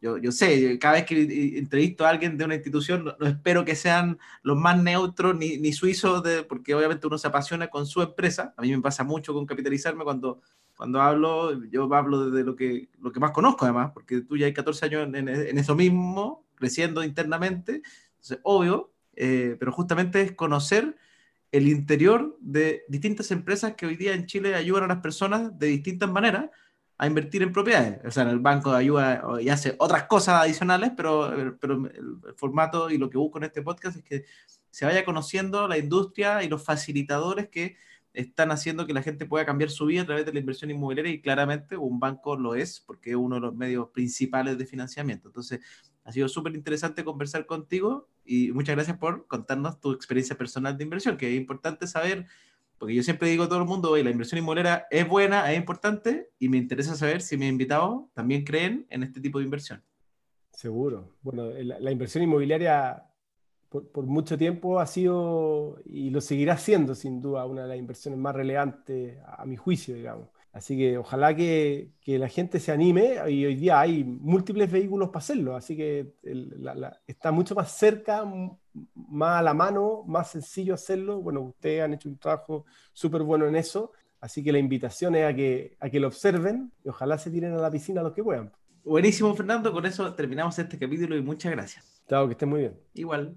yo, 0.00 0.18
yo, 0.18 0.30
sé, 0.30 0.78
cada 0.78 0.94
vez 0.94 1.06
que 1.06 1.58
entrevisto 1.58 2.04
a 2.04 2.10
alguien 2.10 2.36
de 2.36 2.44
una 2.44 2.54
institución, 2.54 3.14
no, 3.18 3.26
espero 3.26 3.64
que 3.64 3.74
sean 3.74 4.18
los 4.42 4.56
más 4.56 4.80
neutros 4.80 5.34
ni, 5.36 5.56
ni 5.56 5.72
suizos, 5.72 6.22
de, 6.22 6.42
porque 6.42 6.74
obviamente 6.74 7.06
uno 7.06 7.16
se 7.16 7.28
apasiona 7.28 7.68
con 7.68 7.86
su 7.86 8.02
empresa. 8.02 8.52
A 8.56 8.62
mí 8.62 8.70
me 8.76 8.82
pasa 8.82 9.04
mucho 9.04 9.32
con 9.32 9.46
capitalizarme 9.46 10.04
cuando, 10.04 10.42
cuando 10.76 11.00
hablo, 11.00 11.64
yo 11.64 11.92
hablo 11.94 12.30
desde 12.30 12.44
lo 12.44 12.54
que, 12.54 12.88
lo 13.00 13.12
que 13.12 13.20
más 13.20 13.30
conozco 13.30 13.64
además, 13.64 13.92
porque 13.92 14.20
tú 14.20 14.36
ya 14.36 14.46
hay 14.46 14.52
14 14.52 14.86
años 14.86 15.14
en, 15.14 15.28
en 15.28 15.58
eso 15.58 15.74
mismo, 15.74 16.44
creciendo 16.54 17.02
internamente. 17.02 17.82
Entonces, 18.16 18.38
obvio, 18.42 18.92
eh, 19.16 19.56
pero 19.58 19.72
justamente 19.72 20.20
es 20.20 20.32
conocer 20.32 20.96
el 21.50 21.68
interior 21.68 22.36
de 22.40 22.84
distintas 22.88 23.30
empresas 23.30 23.74
que 23.74 23.86
hoy 23.86 23.96
día 23.96 24.12
en 24.12 24.26
Chile 24.26 24.54
ayudan 24.54 24.84
a 24.84 24.88
las 24.88 24.98
personas 24.98 25.58
de 25.58 25.68
distintas 25.68 26.10
maneras 26.10 26.50
a 26.98 27.06
invertir 27.06 27.42
en 27.42 27.52
propiedades. 27.52 28.00
O 28.04 28.10
sea, 28.10 28.24
en 28.24 28.30
el 28.30 28.38
banco 28.38 28.72
ayuda 28.72 29.22
y 29.40 29.48
hace 29.48 29.74
otras 29.78 30.04
cosas 30.04 30.42
adicionales, 30.42 30.92
pero, 30.96 31.56
pero 31.60 31.74
el, 31.74 32.34
formato 32.36 32.90
y 32.90 32.98
lo 32.98 33.08
que 33.08 33.18
busco 33.18 33.38
en 33.38 33.44
este 33.44 33.62
podcast 33.62 33.98
es 33.98 34.04
que 34.04 34.24
se 34.70 34.84
vaya 34.84 35.04
conociendo 35.04 35.68
la 35.68 35.78
industria 35.78 36.42
y 36.42 36.48
los 36.48 36.62
facilitadores 36.62 37.48
que 37.48 37.76
están 38.16 38.50
haciendo 38.50 38.86
que 38.86 38.92
la 38.92 39.02
gente 39.02 39.26
pueda 39.26 39.46
cambiar 39.46 39.70
su 39.70 39.86
vida 39.86 40.02
a 40.02 40.06
través 40.06 40.26
de 40.26 40.32
la 40.32 40.40
inversión 40.40 40.70
inmobiliaria 40.70 41.12
y 41.12 41.20
claramente 41.20 41.76
un 41.76 42.00
banco 42.00 42.36
lo 42.36 42.54
es 42.54 42.80
porque 42.80 43.10
es 43.10 43.16
uno 43.16 43.36
de 43.36 43.42
los 43.42 43.54
medios 43.54 43.88
principales 43.90 44.58
de 44.58 44.66
financiamiento. 44.66 45.28
Entonces, 45.28 45.60
ha 46.04 46.12
sido 46.12 46.28
súper 46.28 46.54
interesante 46.54 47.04
conversar 47.04 47.46
contigo 47.46 48.08
y 48.24 48.52
muchas 48.52 48.74
gracias 48.74 48.98
por 48.98 49.26
contarnos 49.26 49.80
tu 49.80 49.92
experiencia 49.92 50.36
personal 50.36 50.76
de 50.76 50.84
inversión, 50.84 51.16
que 51.16 51.28
es 51.30 51.36
importante 51.36 51.86
saber 51.86 52.26
porque 52.78 52.94
yo 52.94 53.02
siempre 53.02 53.30
digo 53.30 53.44
a 53.44 53.48
todo 53.48 53.60
el 53.60 53.64
mundo, 53.64 53.96
la 53.96 54.10
inversión 54.10 54.38
inmobiliaria 54.38 54.86
es 54.90 55.08
buena, 55.08 55.50
es 55.50 55.58
importante, 55.58 56.30
y 56.38 56.48
me 56.48 56.58
interesa 56.58 56.94
saber 56.94 57.22
si 57.22 57.36
mis 57.36 57.48
invitados 57.48 58.04
también 58.12 58.44
creen 58.44 58.86
en 58.90 59.02
este 59.02 59.20
tipo 59.20 59.38
de 59.38 59.46
inversión. 59.46 59.82
Seguro. 60.52 61.16
Bueno, 61.22 61.50
la, 61.52 61.90
inversión 61.90 62.24
inmobiliaria 62.24 63.02
por, 63.84 64.06
mucho 64.06 64.36
tiempo 64.38 64.80
ha 64.80 64.86
sido 64.86 65.78
y 65.84 66.10
lo 66.10 66.20
seguirá 66.20 66.56
siendo, 66.56 66.94
sin 66.94 67.20
duda, 67.20 67.46
una 67.46 67.62
de 67.62 67.68
las 67.68 67.78
inversiones 67.78 68.18
más 68.18 68.34
relevantes 68.34 69.18
a 69.26 69.44
mi 69.46 69.56
juicio, 69.56 69.94
digamos. 69.94 70.28
Así 70.56 70.74
que 70.74 70.96
ojalá 70.96 71.36
que, 71.36 71.90
que, 72.00 72.18
la 72.18 72.28
gente 72.28 72.60
se 72.60 72.72
anime 72.72 73.16
y 73.28 73.44
hoy 73.44 73.56
día 73.56 73.78
hay 73.78 74.04
múltiples 74.04 74.72
vehículos 74.72 75.10
para 75.10 75.18
hacerlo, 75.18 75.54
así 75.54 75.76
que 75.76 76.14
está 77.06 77.30
mucho 77.30 77.54
más 77.54 77.76
cerca, 77.76 78.24
más 78.94 79.38
a 79.38 79.42
la 79.42 79.52
mano, 79.52 80.02
más 80.06 80.30
sencillo 80.30 80.72
hacerlo. 80.72 81.20
Bueno, 81.20 81.42
ustedes 81.42 81.82
han 81.82 81.92
hecho 81.92 82.08
un 82.08 82.16
trabajo 82.16 82.64
súper 82.94 83.22
bueno 83.22 83.46
en 83.46 83.54
eso, 83.54 83.92
así 84.18 84.42
que 84.42 84.50
la 84.50 84.58
invitación 84.58 85.14
es 85.16 85.30
a 85.30 85.36
que, 85.36 85.76
a 85.78 85.90
que 85.90 86.00
lo 86.00 86.06
observen 86.06 86.72
y 86.82 86.88
ojalá 86.88 87.18
se 87.18 87.30
tiren 87.30 87.52
a 87.52 87.58
la 87.58 87.70
piscina 87.70 88.02
los 88.02 88.14
que 88.14 88.24
puedan. 88.24 88.50
Buenísimo, 88.82 89.34
Fernando, 89.34 89.72
con 89.72 89.84
eso 89.84 90.14
terminamos 90.14 90.58
este 90.58 90.78
capítulo 90.78 91.16
y 91.18 91.20
muchas 91.20 91.52
gracias. 91.52 92.02
Chao, 92.08 92.26
que 92.28 92.32
estén 92.32 92.48
muy 92.48 92.60
bien. 92.60 92.80
Igual. 92.94 93.36